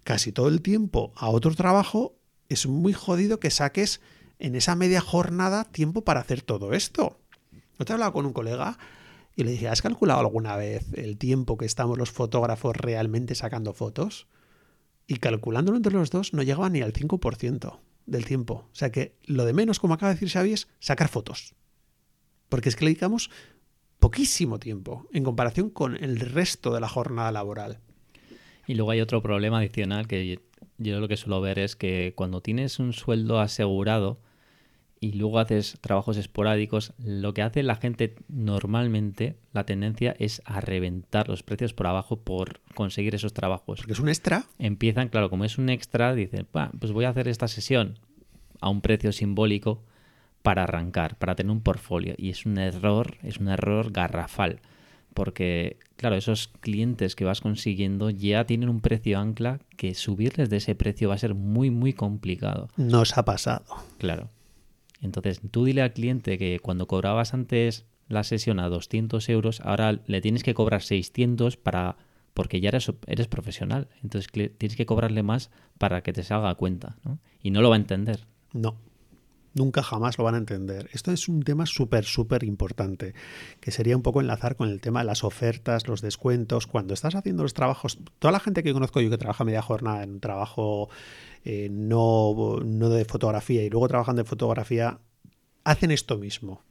casi 0.04 0.32
todo 0.32 0.48
el 0.48 0.62
tiempo 0.62 1.12
a 1.16 1.28
otro 1.28 1.54
trabajo, 1.54 2.16
es 2.48 2.66
muy 2.66 2.92
jodido 2.92 3.40
que 3.40 3.50
saques 3.50 4.00
en 4.38 4.56
esa 4.56 4.74
media 4.74 5.00
jornada 5.00 5.64
tiempo 5.64 6.02
para 6.02 6.20
hacer 6.20 6.42
todo 6.42 6.72
esto. 6.72 7.18
¿No 7.78 7.84
te 7.84 7.92
he 7.92 7.94
hablado 7.94 8.12
con 8.12 8.26
un 8.26 8.32
colega? 8.32 8.78
Y 9.34 9.44
le 9.44 9.52
dije, 9.52 9.68
¿has 9.68 9.82
calculado 9.82 10.20
alguna 10.20 10.56
vez 10.56 10.92
el 10.94 11.16
tiempo 11.16 11.56
que 11.56 11.64
estamos 11.64 11.98
los 11.98 12.10
fotógrafos 12.10 12.76
realmente 12.76 13.34
sacando 13.34 13.72
fotos? 13.72 14.26
Y 15.06 15.16
calculándolo 15.16 15.76
entre 15.76 15.94
los 15.94 16.10
dos 16.10 16.32
no 16.34 16.42
llegaba 16.42 16.68
ni 16.68 16.82
al 16.82 16.92
5% 16.92 17.78
del 18.06 18.24
tiempo. 18.24 18.68
O 18.70 18.74
sea 18.74 18.90
que 18.90 19.16
lo 19.24 19.44
de 19.44 19.52
menos, 19.52 19.80
como 19.80 19.94
acaba 19.94 20.10
de 20.10 20.16
decir 20.16 20.30
Xavi, 20.30 20.52
es 20.52 20.68
sacar 20.80 21.08
fotos. 21.08 21.54
Porque 22.48 22.68
es 22.68 22.76
que 22.76 22.84
le 22.84 22.90
dedicamos 22.90 23.30
poquísimo 23.98 24.58
tiempo 24.58 25.06
en 25.12 25.24
comparación 25.24 25.70
con 25.70 25.96
el 25.96 26.20
resto 26.20 26.74
de 26.74 26.80
la 26.80 26.88
jornada 26.88 27.32
laboral. 27.32 27.78
Y 28.66 28.74
luego 28.74 28.90
hay 28.90 29.00
otro 29.00 29.22
problema 29.22 29.58
adicional 29.58 30.06
que 30.06 30.40
yo 30.78 31.00
lo 31.00 31.08
que 31.08 31.16
suelo 31.16 31.40
ver 31.40 31.58
es 31.58 31.76
que 31.76 32.12
cuando 32.16 32.40
tienes 32.40 32.78
un 32.78 32.92
sueldo 32.92 33.40
asegurado, 33.40 34.20
y 35.02 35.14
luego 35.14 35.40
haces 35.40 35.78
trabajos 35.80 36.16
esporádicos, 36.16 36.92
lo 37.04 37.34
que 37.34 37.42
hace 37.42 37.64
la 37.64 37.74
gente 37.74 38.14
normalmente, 38.28 39.34
la 39.52 39.66
tendencia 39.66 40.14
es 40.20 40.40
a 40.44 40.60
reventar 40.60 41.28
los 41.28 41.42
precios 41.42 41.74
por 41.74 41.88
abajo 41.88 42.20
por 42.20 42.60
conseguir 42.76 43.16
esos 43.16 43.34
trabajos. 43.34 43.80
Porque 43.80 43.94
es 43.94 43.98
un 43.98 44.08
extra. 44.08 44.44
Empiezan, 44.60 45.08
claro, 45.08 45.28
como 45.28 45.44
es 45.44 45.58
un 45.58 45.70
extra, 45.70 46.14
dicen, 46.14 46.46
pues 46.78 46.92
voy 46.92 47.04
a 47.04 47.08
hacer 47.08 47.26
esta 47.26 47.48
sesión 47.48 47.98
a 48.60 48.68
un 48.68 48.80
precio 48.80 49.10
simbólico 49.10 49.82
para 50.42 50.62
arrancar, 50.62 51.18
para 51.18 51.34
tener 51.34 51.50
un 51.50 51.62
portfolio. 51.62 52.14
Y 52.16 52.30
es 52.30 52.46
un 52.46 52.58
error, 52.58 53.16
es 53.24 53.38
un 53.38 53.48
error 53.48 53.90
garrafal. 53.90 54.60
Porque, 55.14 55.78
claro, 55.96 56.14
esos 56.14 56.46
clientes 56.60 57.16
que 57.16 57.24
vas 57.24 57.40
consiguiendo 57.40 58.10
ya 58.10 58.44
tienen 58.44 58.68
un 58.68 58.80
precio 58.80 59.18
ancla 59.18 59.58
que 59.76 59.94
subirles 59.94 60.48
de 60.48 60.58
ese 60.58 60.76
precio 60.76 61.08
va 61.08 61.16
a 61.16 61.18
ser 61.18 61.34
muy, 61.34 61.70
muy 61.70 61.92
complicado. 61.92 62.68
Nos 62.76 63.18
ha 63.18 63.24
pasado. 63.24 63.64
Claro. 63.98 64.30
Entonces, 65.02 65.40
tú 65.50 65.64
dile 65.64 65.82
al 65.82 65.92
cliente 65.92 66.38
que 66.38 66.58
cuando 66.60 66.86
cobrabas 66.86 67.34
antes 67.34 67.84
la 68.08 68.24
sesión 68.24 68.60
a 68.60 68.68
200 68.68 69.28
euros, 69.28 69.60
ahora 69.60 70.00
le 70.06 70.20
tienes 70.20 70.42
que 70.42 70.54
cobrar 70.54 70.82
600 70.82 71.56
para 71.56 71.96
porque 72.34 72.60
ya 72.60 72.70
eres, 72.70 73.28
profesional. 73.28 73.88
Entonces 74.02 74.30
tienes 74.32 74.76
que 74.76 74.86
cobrarle 74.86 75.22
más 75.22 75.50
para 75.76 76.02
que 76.02 76.14
te 76.14 76.22
salga 76.22 76.54
cuenta. 76.54 76.96
¿no? 77.04 77.18
Y 77.42 77.50
no 77.50 77.60
lo 77.60 77.68
va 77.68 77.76
a 77.76 77.78
entender. 77.78 78.20
No, 78.54 78.76
nunca 79.54 79.82
jamás 79.82 80.18
lo 80.18 80.24
van 80.24 80.34
a 80.34 80.38
entender. 80.38 80.88
Esto 80.92 81.12
es 81.12 81.28
un 81.28 81.42
tema 81.42 81.66
súper, 81.66 82.04
súper 82.04 82.44
importante, 82.44 83.14
que 83.60 83.70
sería 83.70 83.96
un 83.96 84.02
poco 84.02 84.20
enlazar 84.20 84.56
con 84.56 84.68
el 84.68 84.80
tema 84.80 85.00
de 85.00 85.06
las 85.06 85.24
ofertas, 85.24 85.88
los 85.88 86.00
descuentos. 86.00 86.66
Cuando 86.66 86.94
estás 86.94 87.14
haciendo 87.14 87.42
los 87.42 87.54
trabajos, 87.54 87.98
toda 88.18 88.32
la 88.32 88.40
gente 88.40 88.62
que 88.62 88.72
conozco 88.72 89.00
yo 89.00 89.10
que 89.10 89.18
trabaja 89.18 89.44
media 89.44 89.62
jornada 89.62 90.02
en 90.02 90.12
un 90.12 90.20
trabajo 90.20 90.88
eh, 91.44 91.68
no, 91.70 92.60
no 92.64 92.88
de 92.88 93.04
fotografía 93.04 93.62
y 93.62 93.70
luego 93.70 93.88
trabajan 93.88 94.16
de 94.16 94.24
fotografía, 94.24 94.98
hacen 95.64 95.90
esto 95.90 96.18
mismo. 96.18 96.62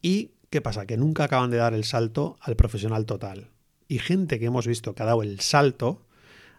¿Y 0.00 0.32
qué 0.50 0.60
pasa? 0.60 0.86
Que 0.86 0.96
nunca 0.96 1.24
acaban 1.24 1.50
de 1.50 1.58
dar 1.58 1.74
el 1.74 1.84
salto 1.84 2.36
al 2.40 2.56
profesional 2.56 3.06
total. 3.06 3.50
Y 3.88 3.98
gente 3.98 4.38
que 4.38 4.46
hemos 4.46 4.66
visto 4.66 4.94
que 4.94 5.02
ha 5.02 5.06
dado 5.06 5.22
el 5.22 5.40
salto, 5.40 6.02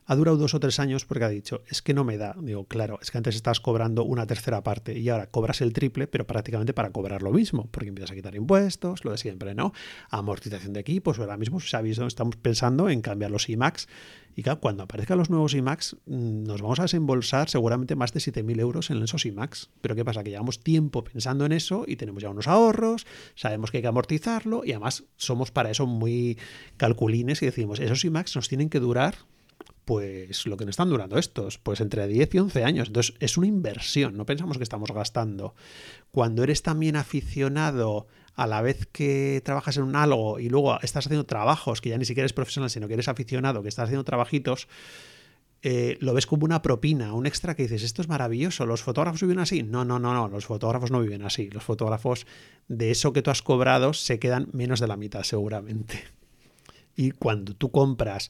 ha 0.05 0.15
durado 0.15 0.37
dos 0.37 0.53
o 0.53 0.59
tres 0.59 0.79
años 0.79 1.05
porque 1.05 1.23
ha 1.23 1.29
dicho, 1.29 1.63
es 1.67 1.81
que 1.81 1.93
no 1.93 2.03
me 2.03 2.17
da. 2.17 2.35
Digo, 2.39 2.65
claro, 2.65 2.99
es 3.01 3.11
que 3.11 3.17
antes 3.17 3.35
estás 3.35 3.59
cobrando 3.59 4.03
una 4.03 4.27
tercera 4.27 4.63
parte 4.63 4.97
y 4.97 5.09
ahora 5.09 5.27
cobras 5.27 5.61
el 5.61 5.73
triple, 5.73 6.07
pero 6.07 6.27
prácticamente 6.27 6.73
para 6.73 6.91
cobrar 6.91 7.21
lo 7.21 7.31
mismo, 7.31 7.67
porque 7.71 7.89
empiezas 7.89 8.11
a 8.11 8.15
quitar 8.15 8.35
impuestos, 8.35 9.05
lo 9.05 9.11
de 9.11 9.17
siempre, 9.17 9.55
¿no? 9.55 9.73
Amortización 10.09 10.73
de 10.73 10.81
equipos, 10.81 11.19
ahora 11.19 11.37
mismo 11.37 11.59
sabéis 11.59 11.97
dónde 11.97 12.09
estamos 12.09 12.35
pensando 12.35 12.89
en 12.89 13.01
cambiar 13.01 13.31
los 13.31 13.49
IMAX. 13.49 13.87
Y 14.35 14.41
claro, 14.41 14.59
cuando 14.59 14.83
aparezcan 14.83 15.17
los 15.19 15.29
nuevos 15.29 15.53
IMAX, 15.53 15.95
mm, 16.05 16.43
nos 16.43 16.61
vamos 16.61 16.79
a 16.79 16.83
desembolsar 16.83 17.49
seguramente 17.49 17.95
más 17.95 18.13
de 18.13 18.19
7.000 18.19 18.59
euros 18.59 18.89
en 18.89 19.01
esos 19.03 19.25
IMAX. 19.25 19.69
Pero 19.81 19.95
¿qué 19.95 20.03
pasa? 20.03 20.23
Que 20.23 20.31
llevamos 20.31 20.59
tiempo 20.59 21.03
pensando 21.03 21.45
en 21.45 21.51
eso 21.51 21.85
y 21.87 21.97
tenemos 21.97 22.23
ya 22.23 22.29
unos 22.29 22.47
ahorros, 22.47 23.05
sabemos 23.35 23.69
que 23.69 23.77
hay 23.77 23.83
que 23.83 23.87
amortizarlo 23.87 24.63
y 24.65 24.71
además 24.71 25.03
somos 25.17 25.51
para 25.51 25.69
eso 25.69 25.85
muy 25.85 26.37
calculines 26.77 27.41
y 27.43 27.45
decimos, 27.45 27.79
esos 27.79 28.03
IMAX 28.03 28.35
nos 28.35 28.49
tienen 28.49 28.69
que 28.69 28.79
durar 28.79 29.15
pues 29.85 30.45
lo 30.45 30.57
que 30.57 30.65
nos 30.65 30.73
están 30.73 30.89
durando 30.89 31.17
estos, 31.17 31.57
pues 31.57 31.81
entre 31.81 32.07
10 32.07 32.35
y 32.35 32.39
11 32.39 32.63
años. 32.63 32.87
Entonces 32.87 33.15
es 33.19 33.37
una 33.37 33.47
inversión, 33.47 34.15
no 34.17 34.25
pensamos 34.25 34.57
que 34.57 34.63
estamos 34.63 34.91
gastando. 34.91 35.55
Cuando 36.11 36.43
eres 36.43 36.61
también 36.63 36.95
aficionado 36.95 38.07
a 38.35 38.47
la 38.47 38.61
vez 38.61 38.87
que 38.91 39.41
trabajas 39.43 39.77
en 39.77 39.83
un 39.83 39.95
algo 39.95 40.39
y 40.39 40.49
luego 40.49 40.79
estás 40.81 41.05
haciendo 41.05 41.25
trabajos 41.25 41.81
que 41.81 41.89
ya 41.89 41.97
ni 41.97 42.05
siquiera 42.05 42.23
eres 42.23 42.33
profesional, 42.33 42.69
sino 42.69 42.87
que 42.87 42.95
eres 42.95 43.07
aficionado, 43.07 43.61
que 43.61 43.69
estás 43.69 43.85
haciendo 43.85 44.03
trabajitos, 44.03 44.67
eh, 45.65 45.97
lo 46.01 46.13
ves 46.13 46.25
como 46.25 46.43
una 46.43 46.61
propina, 46.61 47.13
un 47.13 47.25
extra 47.25 47.55
que 47.55 47.63
dices, 47.63 47.83
esto 47.83 48.01
es 48.01 48.09
maravilloso, 48.09 48.65
¿los 48.65 48.83
fotógrafos 48.83 49.21
viven 49.21 49.39
así? 49.39 49.63
No, 49.63 49.85
no, 49.85 49.97
no, 49.97 50.13
no, 50.13 50.27
los 50.27 50.45
fotógrafos 50.45 50.91
no 50.91 50.99
viven 50.99 51.23
así. 51.23 51.49
Los 51.51 51.63
fotógrafos 51.63 52.27
de 52.67 52.91
eso 52.91 53.13
que 53.13 53.21
tú 53.21 53.31
has 53.31 53.41
cobrado 53.41 53.93
se 53.93 54.19
quedan 54.19 54.49
menos 54.51 54.81
de 54.81 54.87
la 54.87 54.97
mitad 54.97 55.23
seguramente. 55.23 56.03
Y 56.95 57.11
cuando 57.11 57.55
tú 57.55 57.71
compras 57.71 58.29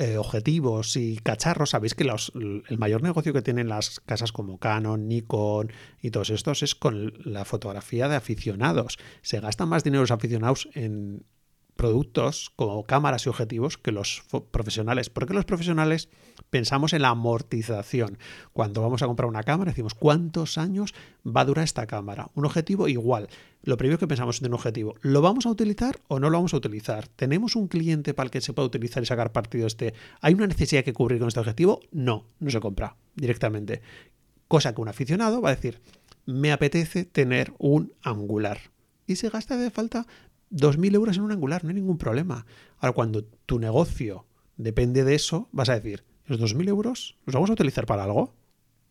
eh, 0.00 0.16
objetivos 0.16 0.96
y 0.96 1.18
cacharros, 1.18 1.70
sabéis 1.70 1.94
que 1.94 2.04
el 2.04 2.78
mayor 2.78 3.02
negocio 3.02 3.34
que 3.34 3.42
tienen 3.42 3.68
las 3.68 4.00
casas 4.00 4.32
como 4.32 4.56
Canon, 4.56 5.06
Nikon 5.08 5.70
y 6.00 6.10
todos 6.10 6.30
estos 6.30 6.62
es 6.62 6.74
con 6.74 7.12
la 7.22 7.44
fotografía 7.44 8.08
de 8.08 8.16
aficionados. 8.16 8.98
Se 9.20 9.40
gastan 9.40 9.68
más 9.68 9.84
dinero 9.84 10.02
los 10.02 10.10
aficionados 10.10 10.70
en 10.72 11.26
productos 11.80 12.52
como 12.56 12.84
cámaras 12.84 13.24
y 13.24 13.30
objetivos 13.30 13.78
que 13.78 13.90
los 13.90 14.22
profesionales. 14.50 15.08
Porque 15.08 15.32
los 15.32 15.46
profesionales 15.46 16.10
pensamos 16.50 16.92
en 16.92 17.00
la 17.00 17.08
amortización. 17.08 18.18
Cuando 18.52 18.82
vamos 18.82 19.00
a 19.00 19.06
comprar 19.06 19.30
una 19.30 19.44
cámara 19.44 19.70
decimos 19.70 19.94
cuántos 19.94 20.58
años 20.58 20.92
va 21.26 21.40
a 21.40 21.44
durar 21.46 21.64
esta 21.64 21.86
cámara. 21.86 22.28
Un 22.34 22.44
objetivo 22.44 22.86
igual. 22.86 23.30
Lo 23.62 23.78
primero 23.78 23.98
que 23.98 24.06
pensamos 24.06 24.42
en 24.42 24.48
un 24.48 24.54
objetivo, 24.54 24.94
¿lo 25.00 25.22
vamos 25.22 25.46
a 25.46 25.48
utilizar 25.48 26.00
o 26.08 26.20
no 26.20 26.28
lo 26.28 26.36
vamos 26.36 26.52
a 26.52 26.58
utilizar? 26.58 27.08
¿Tenemos 27.08 27.56
un 27.56 27.66
cliente 27.66 28.12
para 28.12 28.26
el 28.26 28.30
que 28.30 28.42
se 28.42 28.52
pueda 28.52 28.66
utilizar 28.66 29.02
y 29.02 29.06
sacar 29.06 29.32
partido 29.32 29.66
este? 29.66 29.94
¿Hay 30.20 30.34
una 30.34 30.48
necesidad 30.48 30.84
que 30.84 30.92
cubrir 30.92 31.18
con 31.18 31.28
este 31.28 31.40
objetivo? 31.40 31.80
No, 31.92 32.26
no 32.40 32.50
se 32.50 32.60
compra 32.60 32.96
directamente. 33.14 33.80
Cosa 34.48 34.74
que 34.74 34.82
un 34.82 34.88
aficionado 34.88 35.40
va 35.40 35.48
a 35.48 35.54
decir, 35.54 35.80
me 36.26 36.52
apetece 36.52 37.06
tener 37.06 37.54
un 37.56 37.94
angular. 38.02 38.58
Y 39.06 39.16
se 39.16 39.30
gasta 39.30 39.56
de 39.56 39.70
falta 39.70 40.06
2.000 40.50 40.94
euros 40.94 41.16
en 41.16 41.22
un 41.22 41.32
angular, 41.32 41.64
no 41.64 41.70
hay 41.70 41.76
ningún 41.76 41.98
problema. 41.98 42.46
Ahora, 42.78 42.92
cuando 42.92 43.24
tu 43.24 43.58
negocio 43.58 44.26
depende 44.56 45.04
de 45.04 45.14
eso, 45.14 45.48
vas 45.52 45.68
a 45.68 45.74
decir, 45.74 46.04
¿los 46.26 46.40
2.000 46.40 46.68
euros 46.68 47.16
los 47.24 47.34
vamos 47.34 47.50
a 47.50 47.54
utilizar 47.54 47.86
para 47.86 48.04
algo? 48.04 48.34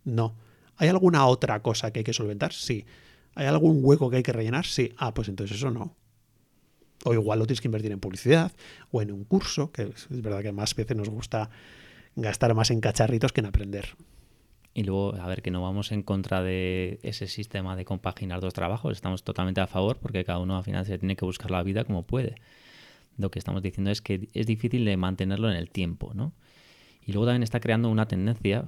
No. 0.04 0.36
¿Hay 0.78 0.88
alguna 0.90 1.26
otra 1.26 1.62
cosa 1.62 1.92
que 1.92 2.00
hay 2.00 2.04
que 2.04 2.14
solventar? 2.14 2.54
Sí. 2.54 2.86
¿Hay 3.36 3.48
algún 3.48 3.80
hueco 3.82 4.10
que 4.10 4.18
hay 4.18 4.24
que 4.24 4.34
rellenar? 4.34 4.66
Sí. 4.66 4.94
Ah, 4.98 5.14
pues 5.14 5.28
entonces 5.28 5.58
eso 5.58 5.72
no. 5.72 5.96
O 7.04 7.14
igual 7.14 7.40
lo 7.40 7.46
tienes 7.46 7.62
que 7.62 7.68
invertir 7.68 7.92
en 7.92 8.00
publicidad 8.00 8.52
o 8.92 9.02
en 9.02 9.12
un 9.12 9.24
curso, 9.24 9.72
que 9.72 9.84
es 9.84 10.08
verdad 10.10 10.42
que 10.42 10.52
más 10.52 10.76
veces 10.76 10.96
nos 10.96 11.10
gusta 11.10 11.50
gastar 12.16 12.54
más 12.54 12.72
en 12.72 12.82
cacharritos 12.82 13.32
que 13.32 13.42
en 13.42 13.46
aprender. 13.48 13.96
Y 14.74 14.84
luego, 14.84 15.16
a 15.16 15.28
ver, 15.28 15.42
que 15.42 15.52
no 15.52 15.62
vamos 15.62 15.92
en 15.92 16.04
contra 16.04 16.42
de 16.44 17.00
ese 17.04 17.28
sistema 17.28 17.76
de 17.76 17.86
compaginar 17.86 18.40
dos 18.40 18.54
trabajos, 18.54 18.94
estamos 18.94 19.24
totalmente 19.24 19.62
a 19.62 19.68
favor 19.68 19.98
porque 19.98 20.24
cada 20.24 20.40
uno 20.40 20.58
al 20.58 20.64
final 20.64 20.86
se 20.86 20.98
tiene 20.98 21.16
que 21.16 21.26
buscar 21.26 21.52
la 21.52 21.64
vida 21.64 21.84
como 21.84 22.04
puede. 22.04 22.36
Lo 23.18 23.32
que 23.32 23.40
estamos 23.40 23.62
diciendo 23.62 23.92
es 23.92 24.02
que 24.02 24.30
es 24.34 24.46
difícil 24.46 24.86
de 24.86 24.96
mantenerlo 24.96 25.50
en 25.50 25.58
el 25.58 25.70
tiempo, 25.70 26.14
¿no? 26.14 26.34
Y 27.06 27.12
luego 27.12 27.26
también 27.26 27.44
está 27.44 27.60
creando 27.60 27.90
una 27.90 28.08
tendencia, 28.08 28.66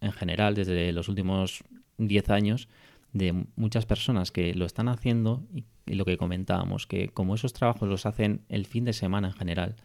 en 0.00 0.12
general, 0.12 0.54
desde 0.54 0.92
los 0.92 1.08
últimos 1.08 1.64
10 1.98 2.30
años, 2.30 2.68
de 3.12 3.46
muchas 3.56 3.86
personas 3.86 4.30
que 4.30 4.54
lo 4.54 4.64
están 4.64 4.88
haciendo 4.88 5.42
y, 5.52 5.64
lo 5.86 6.04
que 6.04 6.18
comentábamos, 6.18 6.86
que 6.86 7.08
como 7.08 7.34
esos 7.34 7.54
trabajos 7.54 7.88
los 7.88 8.06
hacen 8.06 8.42
el 8.48 8.66
fin 8.66 8.84
de 8.84 8.92
semana 8.92 9.28
en 9.28 9.34
general, 9.34 9.76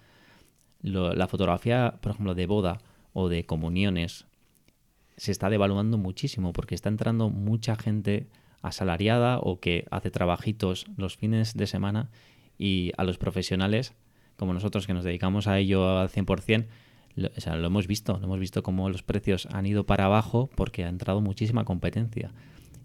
la 0.82 1.28
fotografía, 1.28 1.96
por 2.02 2.12
ejemplo, 2.12 2.36
de 2.36 2.46
boda 2.46 2.80
o 3.14 3.30
de 3.30 3.46
comuniones 3.46 4.26
se 5.18 5.32
está 5.32 5.50
devaluando 5.50 5.98
muchísimo 5.98 6.54
porque 6.54 6.76
está 6.76 6.90
entrando 6.90 7.30
mucha 7.30 7.76
gente 7.76 8.28
asalariada 8.62 9.40
o 9.40 9.60
que 9.60 9.86
hace 9.92 10.10
trabajitos 10.10 10.86
los 10.98 11.18
fines 11.18 11.56
de 11.56 11.68
semana 11.68 12.10
y 12.58 12.92
a 12.98 13.04
los 13.04 13.18
profesionales, 13.18 13.94
como 14.38 14.54
nosotros 14.54 14.88
que 14.88 14.94
nos 14.94 15.04
dedicamos 15.04 15.48
a 15.48 15.60
ello 15.60 16.00
al 16.00 16.10
100%, 16.10 16.68
lo, 17.16 17.30
o 17.36 17.42
sea, 17.42 17.56
lo 17.56 17.68
hemos 17.68 17.88
visto, 17.88 18.18
lo 18.18 18.24
hemos 18.24 18.40
visto 18.40 18.64
como 18.64 18.90
los 18.90 19.04
precios 19.04 19.48
han 19.52 19.66
ido 19.66 19.86
para 19.86 20.06
abajo 20.06 20.50
porque 20.56 20.86
ha 20.86 20.90
entrado 20.90 21.22
muchísima 21.22 21.66
competencia. 21.66 22.32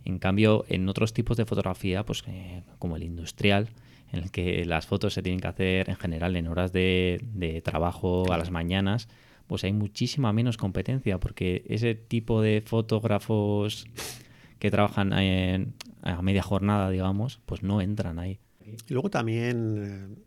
En 0.04 0.18
cambio, 0.18 0.64
en 0.68 0.88
otros 0.88 1.12
tipos 1.12 1.36
de 1.36 1.46
fotografía, 1.46 2.04
pues 2.04 2.24
eh, 2.26 2.62
como 2.78 2.96
el 2.96 3.04
industrial, 3.04 3.68
en 4.12 4.20
el 4.20 4.30
que 4.30 4.64
las 4.64 4.86
fotos 4.86 5.14
se 5.14 5.22
tienen 5.22 5.40
que 5.40 5.48
hacer 5.48 5.90
en 5.90 5.96
general 5.96 6.34
en 6.36 6.48
horas 6.48 6.72
de, 6.72 7.20
de 7.34 7.60
trabajo 7.60 8.32
a 8.32 8.38
las 8.38 8.50
mañanas, 8.50 9.08
pues 9.48 9.64
hay 9.64 9.72
muchísima 9.72 10.32
menos 10.32 10.56
competencia, 10.56 11.18
porque 11.18 11.64
ese 11.66 11.94
tipo 11.94 12.40
de 12.40 12.62
fotógrafos 12.64 13.86
que 14.60 14.70
trabajan 14.70 15.12
a 16.02 16.22
media 16.22 16.42
jornada, 16.42 16.90
digamos, 16.90 17.40
pues 17.46 17.62
no 17.62 17.80
entran 17.80 18.18
ahí. 18.18 18.38
Y 18.64 18.92
luego 18.92 19.10
también 19.10 20.16
eh, 20.16 20.22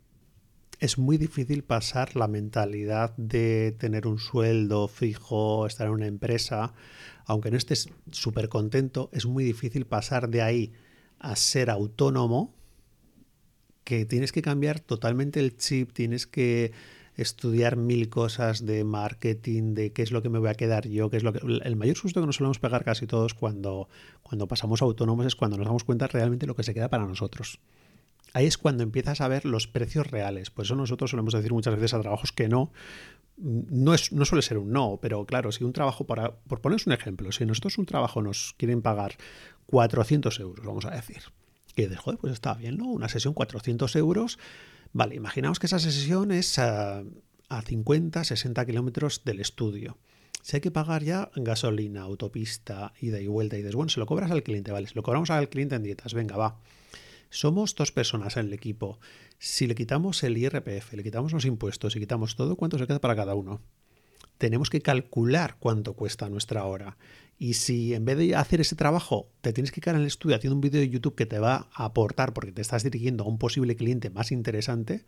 es 0.80 0.98
muy 0.98 1.16
difícil 1.16 1.62
pasar 1.62 2.16
la 2.16 2.26
mentalidad 2.26 3.16
de 3.16 3.74
tener 3.78 4.06
un 4.06 4.18
sueldo 4.18 4.88
fijo, 4.88 5.66
estar 5.66 5.86
en 5.86 5.92
una 5.92 6.06
empresa, 6.06 6.74
aunque 7.24 7.52
no 7.52 7.56
estés 7.56 7.88
súper 8.10 8.48
contento, 8.48 9.08
es 9.12 9.24
muy 9.26 9.44
difícil 9.44 9.86
pasar 9.86 10.28
de 10.28 10.42
ahí 10.42 10.72
a 11.20 11.36
ser 11.36 11.70
autónomo, 11.70 12.52
que 13.84 14.06
tienes 14.06 14.32
que 14.32 14.42
cambiar 14.42 14.80
totalmente 14.80 15.38
el 15.38 15.56
chip, 15.56 15.92
tienes 15.92 16.26
que 16.26 16.72
estudiar 17.16 17.76
mil 17.76 18.08
cosas 18.08 18.64
de 18.64 18.84
marketing, 18.84 19.74
de 19.74 19.92
qué 19.92 20.02
es 20.02 20.12
lo 20.12 20.22
que 20.22 20.28
me 20.28 20.38
voy 20.38 20.48
a 20.48 20.54
quedar 20.54 20.88
yo, 20.88 21.10
qué 21.10 21.18
es 21.18 21.22
lo 21.22 21.32
que... 21.32 21.40
El 21.40 21.76
mayor 21.76 21.96
susto 21.96 22.20
que 22.20 22.26
nos 22.26 22.36
solemos 22.36 22.58
pegar 22.58 22.84
casi 22.84 23.06
todos 23.06 23.34
cuando, 23.34 23.88
cuando 24.22 24.48
pasamos 24.48 24.82
autónomos 24.82 25.26
es 25.26 25.36
cuando 25.36 25.56
nos 25.56 25.66
damos 25.66 25.84
cuenta 25.84 26.06
realmente 26.06 26.46
lo 26.46 26.56
que 26.56 26.62
se 26.62 26.74
queda 26.74 26.88
para 26.88 27.06
nosotros. 27.06 27.60
Ahí 28.34 28.46
es 28.46 28.56
cuando 28.56 28.82
empiezas 28.82 29.20
a 29.20 29.28
ver 29.28 29.44
los 29.44 29.66
precios 29.66 30.06
reales. 30.06 30.50
Por 30.50 30.64
eso 30.64 30.74
nosotros 30.74 31.10
solemos 31.10 31.34
decir 31.34 31.52
muchas 31.52 31.74
veces 31.74 31.92
a 31.94 32.00
trabajos 32.00 32.32
que 32.32 32.48
no. 32.48 32.72
No, 33.36 33.92
es, 33.92 34.12
no 34.12 34.24
suele 34.24 34.42
ser 34.42 34.58
un 34.58 34.72
no, 34.72 34.98
pero 35.00 35.24
claro, 35.26 35.52
si 35.52 35.64
un 35.64 35.72
trabajo, 35.72 36.06
para, 36.06 36.36
por 36.36 36.60
poneros 36.60 36.86
un 36.86 36.92
ejemplo, 36.92 37.32
si 37.32 37.44
nosotros 37.44 37.76
un 37.78 37.86
trabajo 37.86 38.22
nos 38.22 38.54
quieren 38.56 38.82
pagar 38.82 39.16
400 39.66 40.38
euros, 40.40 40.64
vamos 40.64 40.84
a 40.84 40.90
decir, 40.90 41.22
que 41.74 41.88
de 41.88 41.96
joder, 41.96 42.18
pues 42.18 42.32
está 42.32 42.54
bien, 42.54 42.76
¿no? 42.76 42.86
Una 42.86 43.08
sesión 43.08 43.34
400 43.34 43.96
euros, 43.96 44.38
Vale, 44.92 45.14
imaginaos 45.14 45.58
que 45.58 45.66
esa 45.66 45.78
sesión 45.78 46.32
es 46.32 46.58
a, 46.58 47.02
50, 47.66 48.24
60 48.24 48.66
kilómetros 48.66 49.24
del 49.24 49.40
estudio. 49.40 49.98
Si 50.42 50.56
hay 50.56 50.60
que 50.60 50.70
pagar 50.70 51.02
ya 51.02 51.30
gasolina, 51.36 52.02
autopista, 52.02 52.92
ida 53.00 53.20
y 53.20 53.26
vuelta, 53.26 53.56
y 53.56 53.58
dices, 53.60 53.74
bueno, 53.74 53.90
se 53.90 54.00
lo 54.00 54.06
cobras 54.06 54.30
al 54.30 54.42
cliente, 54.42 54.72
vale, 54.72 54.88
se 54.88 54.94
lo 54.94 55.02
cobramos 55.02 55.30
al 55.30 55.48
cliente 55.48 55.76
en 55.76 55.82
dietas, 55.82 56.14
venga, 56.14 56.36
va. 56.36 56.58
Somos 57.30 57.74
dos 57.74 57.92
personas 57.92 58.36
en 58.36 58.46
el 58.46 58.52
equipo. 58.52 58.98
Si 59.38 59.66
le 59.66 59.74
quitamos 59.74 60.22
el 60.24 60.36
IRPF, 60.36 60.92
le 60.92 61.02
quitamos 61.02 61.32
los 61.32 61.44
impuestos 61.44 61.96
y 61.96 62.00
quitamos 62.00 62.36
todo, 62.36 62.56
¿cuánto 62.56 62.78
se 62.78 62.86
queda 62.86 63.00
para 63.00 63.16
cada 63.16 63.34
uno? 63.34 63.62
Tenemos 64.36 64.68
que 64.68 64.82
calcular 64.82 65.56
cuánto 65.58 65.94
cuesta 65.94 66.28
nuestra 66.28 66.64
hora. 66.64 66.98
Y 67.42 67.54
si 67.54 67.92
en 67.92 68.04
vez 68.04 68.16
de 68.18 68.36
hacer 68.36 68.60
ese 68.60 68.76
trabajo 68.76 69.28
te 69.40 69.52
tienes 69.52 69.72
que 69.72 69.80
quedar 69.80 69.96
en 69.96 70.02
el 70.02 70.06
estudio 70.06 70.36
haciendo 70.36 70.54
un 70.54 70.60
vídeo 70.60 70.78
de 70.80 70.88
YouTube 70.88 71.16
que 71.16 71.26
te 71.26 71.40
va 71.40 71.68
a 71.74 71.86
aportar 71.86 72.34
porque 72.34 72.52
te 72.52 72.62
estás 72.62 72.84
dirigiendo 72.84 73.24
a 73.24 73.26
un 73.26 73.36
posible 73.36 73.74
cliente 73.74 74.10
más 74.10 74.30
interesante, 74.30 75.04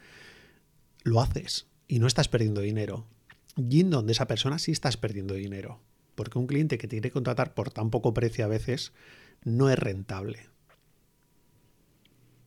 lo 1.04 1.20
haces 1.20 1.68
y 1.86 2.00
no 2.00 2.08
estás 2.08 2.26
perdiendo 2.26 2.60
dinero. 2.60 3.06
Y 3.56 3.82
en 3.82 3.90
donde 3.90 4.14
esa 4.14 4.26
persona 4.26 4.58
sí 4.58 4.72
estás 4.72 4.96
perdiendo 4.96 5.34
dinero. 5.34 5.80
Porque 6.16 6.40
un 6.40 6.48
cliente 6.48 6.76
que 6.76 6.88
te 6.88 6.96
quiere 6.96 7.12
contratar 7.12 7.54
por 7.54 7.70
tan 7.70 7.90
poco 7.90 8.12
precio 8.12 8.44
a 8.44 8.48
veces 8.48 8.92
no 9.44 9.70
es 9.70 9.78
rentable. 9.78 10.48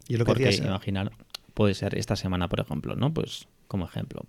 Y 0.10 0.17
lo 0.17 0.25
que 0.25 0.34
porque 0.34 0.53
imaginar, 0.53 1.13
puede 1.53 1.75
ser 1.75 1.98
esta 1.98 2.17
semana, 2.17 2.50
por 2.50 2.60
ejemplo, 2.60 2.98
¿no? 2.98 3.13
Pues 3.13 3.48
como 3.70 3.86
ejemplo. 3.86 4.25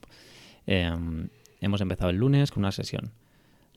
Em, 0.67 1.31
hemos 1.61 1.81
empezado 1.81 2.11
el 2.11 2.17
lunes 2.19 2.53
con 2.53 2.61
una 2.61 2.71
sesión 2.71 3.11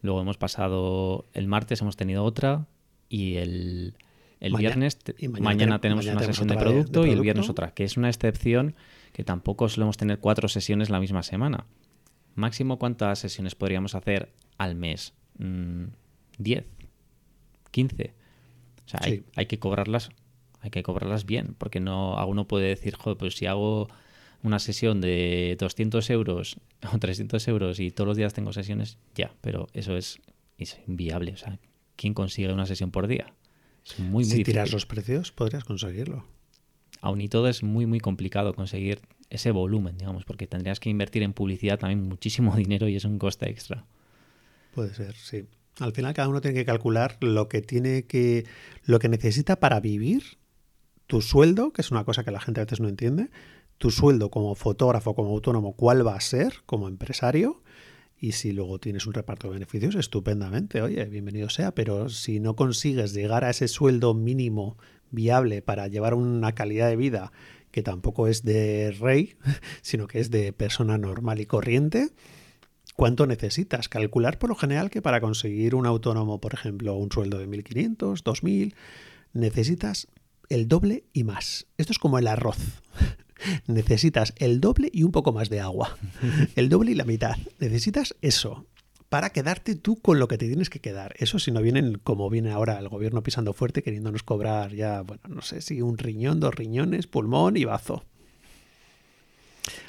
Luego 0.01 0.21
hemos 0.21 0.37
pasado 0.37 1.25
el 1.33 1.47
martes, 1.47 1.81
hemos 1.81 1.95
tenido 1.95 2.23
otra 2.23 2.67
y 3.07 3.35
el, 3.35 3.93
viernes, 4.39 4.97
mañana, 5.39 5.79
tenemos 5.79 6.05
una 6.07 6.23
sesión 6.23 6.47
de 6.47 6.57
producto, 6.57 7.05
y 7.05 7.11
el 7.11 7.21
viernes 7.21 7.49
otra, 7.49 7.73
que 7.73 7.83
es 7.83 7.97
una 7.97 8.09
excepción 8.09 8.75
que 9.13 9.23
tampoco 9.23 9.69
solemos 9.69 9.97
tener 9.97 10.19
cuatro 10.19 10.47
sesiones 10.47 10.89
la 10.89 10.99
misma 10.99 11.23
semana. 11.23 11.65
máximo 12.33 12.79
cuántas 12.79 13.19
sesiones 13.19 13.55
podríamos 13.55 13.93
hacer 13.93 14.31
al 14.57 14.75
mes? 14.75 15.13
Mm, 15.37 15.87
¿10? 16.39 16.63
¿15? 17.73 18.11
O 18.85 18.89
sea, 18.89 18.99
hay, 19.03 19.11
Sí. 19.17 19.23
hay 19.35 19.45
que 19.47 19.59
cobrarlas, 19.59 20.09
hay 20.61 20.71
que 20.71 20.81
cobrarlas 20.81 21.25
bien, 21.25 21.55
porque 21.57 21.81
no, 21.81 22.17
alguno 22.17 22.47
puede 22.47 22.67
decir, 22.67 22.95
joder, 22.95 23.17
pues 23.17 23.35
si 23.35 23.47
hago 23.47 23.89
una 24.43 24.59
sesión 24.59 25.01
de 25.01 25.55
200 25.59 26.09
euros 26.09 26.57
o 26.93 26.97
300 26.97 27.47
euros 27.47 27.79
y 27.79 27.91
todos 27.91 28.07
los 28.07 28.17
días 28.17 28.33
tengo 28.33 28.53
sesiones, 28.53 28.97
ya, 29.15 29.33
pero 29.41 29.67
eso 29.73 29.95
es, 29.97 30.19
es 30.57 30.79
inviable. 30.87 31.33
O 31.33 31.37
sea, 31.37 31.59
¿quién 31.95 32.13
consigue 32.13 32.51
una 32.53 32.65
sesión 32.65 32.91
por 32.91 33.07
día? 33.07 33.33
Es 33.85 33.99
muy, 33.99 34.23
muy 34.23 34.25
si 34.25 34.43
tiras 34.43 34.71
los 34.71 34.85
precios, 34.85 35.31
podrías 35.31 35.63
conseguirlo. 35.63 36.25
Aún 37.01 37.21
y 37.21 37.27
todo 37.27 37.47
es 37.47 37.63
muy, 37.63 37.87
muy 37.87 37.99
complicado 37.99 38.53
conseguir 38.53 39.01
ese 39.31 39.51
volumen, 39.51 39.97
digamos, 39.97 40.23
porque 40.25 40.45
tendrías 40.45 40.79
que 40.79 40.89
invertir 40.89 41.23
en 41.23 41.33
publicidad 41.33 41.79
también 41.79 42.03
muchísimo 42.03 42.55
dinero 42.57 42.87
y 42.87 42.95
es 42.95 43.05
un 43.05 43.17
coste 43.17 43.49
extra. 43.49 43.85
Puede 44.73 44.93
ser, 44.93 45.15
sí. 45.15 45.45
Al 45.79 45.93
final 45.93 46.13
cada 46.13 46.27
uno 46.27 46.41
tiene 46.41 46.55
que 46.55 46.65
calcular 46.65 47.17
lo 47.21 47.47
que 47.47 47.61
tiene 47.61 48.03
que 48.03 48.45
lo 48.83 48.99
que 48.99 49.09
necesita 49.09 49.59
para 49.59 49.79
vivir, 49.79 50.37
tu 51.07 51.21
sueldo, 51.21 51.71
que 51.71 51.81
es 51.81 51.91
una 51.91 52.03
cosa 52.03 52.23
que 52.23 52.31
la 52.31 52.41
gente 52.41 52.59
a 52.59 52.65
veces 52.65 52.81
no 52.81 52.89
entiende, 52.89 53.29
tu 53.81 53.89
sueldo 53.89 54.29
como 54.29 54.53
fotógrafo, 54.53 55.15
como 55.15 55.31
autónomo, 55.31 55.73
cuál 55.73 56.05
va 56.05 56.15
a 56.15 56.21
ser 56.21 56.53
como 56.67 56.87
empresario 56.87 57.63
y 58.15 58.33
si 58.33 58.51
luego 58.51 58.77
tienes 58.77 59.07
un 59.07 59.13
reparto 59.13 59.47
de 59.47 59.53
beneficios, 59.53 59.95
estupendamente, 59.95 60.83
oye, 60.83 61.03
bienvenido 61.05 61.49
sea, 61.49 61.73
pero 61.73 62.07
si 62.07 62.39
no 62.39 62.55
consigues 62.55 63.11
llegar 63.15 63.43
a 63.43 63.49
ese 63.49 63.67
sueldo 63.67 64.13
mínimo 64.13 64.77
viable 65.09 65.63
para 65.63 65.87
llevar 65.87 66.13
una 66.13 66.53
calidad 66.53 66.89
de 66.89 66.95
vida 66.95 67.31
que 67.71 67.81
tampoco 67.81 68.27
es 68.27 68.43
de 68.43 68.91
rey, 68.99 69.35
sino 69.81 70.05
que 70.05 70.19
es 70.19 70.29
de 70.29 70.53
persona 70.53 70.99
normal 70.99 71.39
y 71.39 71.47
corriente, 71.47 72.09
¿cuánto 72.95 73.25
necesitas? 73.25 73.89
Calcular 73.89 74.37
por 74.37 74.51
lo 74.51 74.55
general 74.55 74.91
que 74.91 75.01
para 75.01 75.21
conseguir 75.21 75.73
un 75.73 75.87
autónomo, 75.87 76.39
por 76.39 76.53
ejemplo, 76.53 76.93
un 76.93 77.11
sueldo 77.11 77.39
de 77.39 77.47
1.500, 77.47 78.21
2.000, 78.21 78.75
necesitas 79.33 80.07
el 80.49 80.67
doble 80.67 81.05
y 81.13 81.23
más. 81.23 81.65
Esto 81.79 81.93
es 81.93 81.97
como 81.97 82.19
el 82.19 82.27
arroz. 82.27 82.59
Necesitas 83.67 84.33
el 84.37 84.61
doble 84.61 84.89
y 84.91 85.03
un 85.03 85.11
poco 85.11 85.31
más 85.31 85.49
de 85.49 85.59
agua. 85.59 85.97
El 86.55 86.69
doble 86.69 86.91
y 86.91 86.95
la 86.95 87.05
mitad. 87.05 87.35
Necesitas 87.59 88.15
eso 88.21 88.65
para 89.11 89.31
quedarte 89.31 89.75
tú 89.75 89.97
con 89.97 90.19
lo 90.19 90.29
que 90.29 90.37
te 90.37 90.47
tienes 90.47 90.69
que 90.69 90.79
quedar. 90.79 91.13
Eso 91.17 91.37
si 91.37 91.51
no 91.51 91.61
vienen 91.61 91.99
como 92.01 92.29
viene 92.29 92.51
ahora 92.51 92.79
el 92.79 92.87
gobierno 92.87 93.21
pisando 93.21 93.51
fuerte 93.51 93.83
queriéndonos 93.83 94.23
cobrar 94.23 94.73
ya, 94.73 95.01
bueno, 95.01 95.23
no 95.27 95.41
sé 95.41 95.61
si 95.61 95.81
un 95.81 95.97
riñón, 95.97 96.39
dos 96.39 96.55
riñones, 96.55 97.07
pulmón 97.07 97.57
y 97.57 97.65
bazo. 97.65 98.05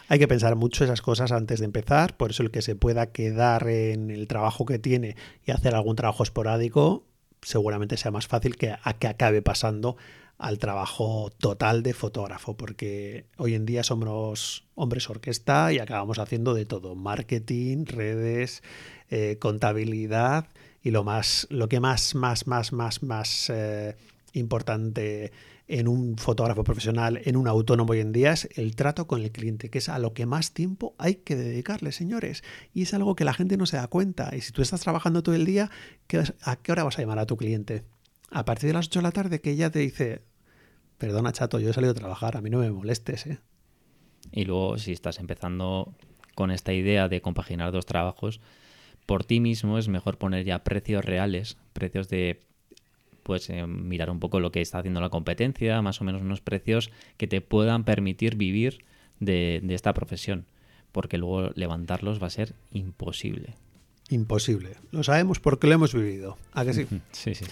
Hay 0.09 0.19
que 0.19 0.27
pensar 0.27 0.57
mucho 0.57 0.83
esas 0.83 1.03
cosas 1.03 1.31
antes 1.31 1.61
de 1.61 1.67
empezar, 1.67 2.17
por 2.17 2.33
eso 2.33 2.43
el 2.43 2.51
que 2.51 2.63
se 2.63 2.75
pueda 2.75 3.13
quedar 3.13 3.69
en 3.69 4.11
el 4.11 4.27
trabajo 4.27 4.67
que 4.67 4.81
tiene 4.81 5.15
y 5.47 5.53
hacer 5.53 5.77
algún 5.77 5.95
trabajo 5.95 6.25
esporádico 6.25 7.07
seguramente 7.43 7.97
sea 7.97 8.11
más 8.11 8.27
fácil 8.27 8.57
que 8.57 8.75
a 8.83 8.93
que 8.95 9.09
acabe 9.09 9.43
pasando 9.43 9.97
al 10.39 10.59
trabajo 10.59 11.31
total 11.39 11.83
de 11.83 11.95
fotógrafo, 11.95 12.57
porque 12.57 13.27
hoy 13.37 13.55
en 13.55 13.65
día 13.65 13.85
somos 13.85 14.65
hombres 14.75 15.09
orquesta 15.09 15.73
y 15.73 15.79
acabamos 15.79 16.19
haciendo 16.19 16.55
de 16.55 16.67
todo, 16.67 16.97
marketing, 16.97 17.85
redes, 17.87 18.63
eh, 19.11 19.37
contabilidad 19.39 20.47
y 20.83 20.91
lo 20.91 21.05
más, 21.05 21.47
lo 21.51 21.69
que 21.69 21.79
más, 21.79 22.17
más, 22.17 22.49
más, 22.49 22.73
más, 22.73 23.03
más 23.05 23.51
eh, 23.51 23.95
importante 24.33 25.31
en 25.69 25.89
un 25.89 26.17
fotógrafo 26.19 26.65
profesional, 26.65 27.21
en 27.25 27.37
un 27.37 27.49
autónomo 27.49 27.93
hoy 27.93 28.01
en 28.01 28.13
día, 28.13 28.33
es 28.33 28.49
el 28.57 28.75
trato 28.77 29.07
con 29.07 29.23
el 29.23 29.31
cliente, 29.31 29.71
que 29.71 29.79
es 29.79 29.89
a 29.89 29.99
lo 29.99 30.13
que 30.13 30.27
más 30.27 30.53
tiempo 30.53 30.95
hay 30.99 31.17
que 31.17 31.37
dedicarle, 31.37 31.93
señores. 31.93 32.43
Y 32.75 32.83
es 32.83 32.95
algo 32.95 33.15
que 33.15 33.25
la 33.25 33.35
gente 33.35 33.57
no 33.57 33.67
se 33.67 33.77
da 33.77 33.87
cuenta. 33.87 34.35
Y 34.37 34.41
si 34.41 34.53
tú 34.53 34.63
estás 34.63 34.81
trabajando 34.81 35.23
todo 35.23 35.35
el 35.35 35.45
día, 35.45 35.71
¿a 36.43 36.57
qué 36.57 36.73
hora 36.73 36.85
vas 36.85 36.99
a 36.99 37.03
llamar 37.03 37.19
a 37.19 37.27
tu 37.27 37.37
cliente? 37.37 37.85
A 38.31 38.45
partir 38.45 38.69
de 38.69 38.75
las 38.75 38.87
8 38.87 38.99
de 38.99 39.03
la 39.03 39.13
tarde, 39.13 39.41
que 39.41 39.51
ella 39.51 39.71
te 39.71 39.79
dice, 39.79 40.23
perdona 40.99 41.33
chato, 41.33 41.59
yo 41.59 41.71
he 41.71 41.73
salido 41.73 41.93
a 41.93 41.95
trabajar, 41.95 42.37
a 42.37 42.41
mí 42.41 42.51
no 42.51 42.59
me 42.59 42.71
molestes. 42.71 43.27
¿eh? 43.27 43.39
Y 44.31 44.45
luego, 44.45 44.79
si 44.79 44.93
estás 44.93 45.19
empezando 45.19 45.95
con 46.35 46.51
esta 46.51 46.73
idea 46.73 47.09
de 47.09 47.21
compaginar 47.21 47.73
dos 47.73 47.87
trabajos, 47.87 48.41
por 49.07 49.25
ti 49.25 49.41
mismo 49.41 49.79
es 49.79 49.89
mejor 49.89 50.19
poner 50.19 50.45
ya 50.45 50.65
precios 50.65 51.05
reales, 51.05 51.59
precios 51.73 52.09
de 52.09 52.41
pues 53.23 53.49
eh, 53.51 53.67
mirar 53.67 54.11
un 54.11 54.21
poco 54.21 54.41
lo 54.41 54.53
que 54.53 54.61
está 54.61 54.79
haciendo 54.79 55.01
la 55.01 55.11
competencia, 55.11 55.81
más 55.83 56.01
o 56.01 56.05
menos 56.05 56.23
unos 56.23 56.41
precios 56.41 56.91
que 57.17 57.27
te 57.27 57.41
puedan 57.41 57.85
permitir 57.85 58.37
vivir 58.37 58.85
de, 59.21 59.61
de 59.63 59.75
esta 59.75 59.95
profesión, 59.95 60.47
porque 60.93 61.19
luego 61.19 61.51
levantarlos 61.55 62.23
va 62.23 62.27
a 62.27 62.31
ser 62.31 62.55
imposible. 62.73 63.55
Imposible. 64.09 64.77
Lo 64.91 65.03
sabemos 65.03 65.41
porque 65.41 65.67
lo 65.67 65.75
hemos 65.75 65.95
vivido. 65.95 66.37
¿A 66.53 66.65
que 66.65 66.75
sí? 66.75 66.87
Sí, 67.13 67.35
sí. 67.35 67.45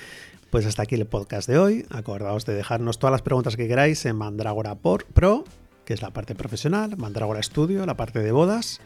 Pues 0.50 0.66
hasta 0.66 0.82
aquí 0.82 0.96
el 0.96 1.06
podcast 1.06 1.48
de 1.48 1.58
hoy. 1.58 1.86
Acordaos 1.90 2.44
de 2.44 2.54
dejarnos 2.54 2.98
todas 2.98 3.12
las 3.12 3.22
preguntas 3.22 3.56
que 3.56 3.68
queráis 3.68 4.04
en 4.04 4.16
Mandrágora 4.16 4.74
por 4.74 5.04
Pro, 5.06 5.44
que 5.84 5.94
es 5.94 6.02
la 6.02 6.10
parte 6.10 6.34
profesional, 6.34 6.96
Mandrágora 6.96 7.42
Studio, 7.42 7.86
la 7.86 7.96
parte 7.96 8.18
de 8.18 8.32
bodas. 8.32 8.80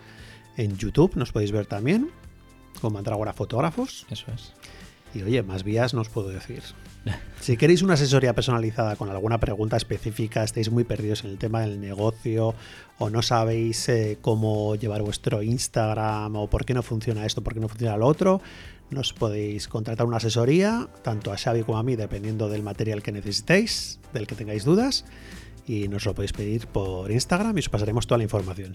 En 0.56 0.76
YouTube 0.76 1.16
nos 1.16 1.32
podéis 1.32 1.52
ver 1.52 1.66
también, 1.66 2.10
con 2.80 2.92
Mandrágora 2.92 3.32
Fotógrafos. 3.32 4.06
Eso 4.10 4.26
es. 4.32 4.52
Y 5.14 5.22
oye, 5.22 5.42
más 5.42 5.62
vías 5.62 5.94
no 5.94 6.00
os 6.00 6.08
puedo 6.08 6.28
decir. 6.28 6.62
Si 7.40 7.56
queréis 7.56 7.82
una 7.82 7.94
asesoría 7.94 8.34
personalizada 8.34 8.96
con 8.96 9.10
alguna 9.10 9.38
pregunta 9.38 9.76
específica, 9.76 10.42
estáis 10.42 10.70
muy 10.70 10.84
perdidos 10.84 11.24
en 11.24 11.30
el 11.30 11.38
tema 11.38 11.60
del 11.60 11.80
negocio 11.80 12.54
o 12.98 13.10
no 13.10 13.20
sabéis 13.22 13.88
eh, 13.88 14.18
cómo 14.20 14.74
llevar 14.76 15.02
vuestro 15.02 15.42
Instagram 15.42 16.34
o 16.36 16.48
por 16.48 16.64
qué 16.64 16.72
no 16.72 16.82
funciona 16.82 17.26
esto, 17.26 17.42
por 17.42 17.52
qué 17.52 17.60
no 17.60 17.68
funciona 17.68 17.96
lo 17.96 18.06
otro, 18.06 18.40
nos 18.90 19.12
podéis 19.12 19.68
contratar 19.68 20.06
una 20.06 20.16
asesoría, 20.16 20.88
tanto 21.02 21.32
a 21.32 21.36
Xavi 21.36 21.62
como 21.62 21.78
a 21.78 21.82
mí, 21.82 21.96
dependiendo 21.96 22.48
del 22.48 22.62
material 22.62 23.02
que 23.02 23.12
necesitéis, 23.12 24.00
del 24.12 24.26
que 24.26 24.34
tengáis 24.34 24.64
dudas, 24.64 25.04
y 25.66 25.88
nos 25.88 26.04
lo 26.06 26.14
podéis 26.14 26.32
pedir 26.32 26.66
por 26.66 27.10
Instagram 27.10 27.56
y 27.56 27.60
os 27.60 27.68
pasaremos 27.68 28.06
toda 28.06 28.18
la 28.18 28.24
información. 28.24 28.74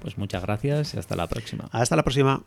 Pues 0.00 0.18
muchas 0.18 0.42
gracias 0.42 0.94
y 0.94 0.98
hasta 0.98 1.16
la 1.16 1.26
próxima. 1.26 1.68
Hasta 1.72 1.96
la 1.96 2.02
próxima. 2.02 2.42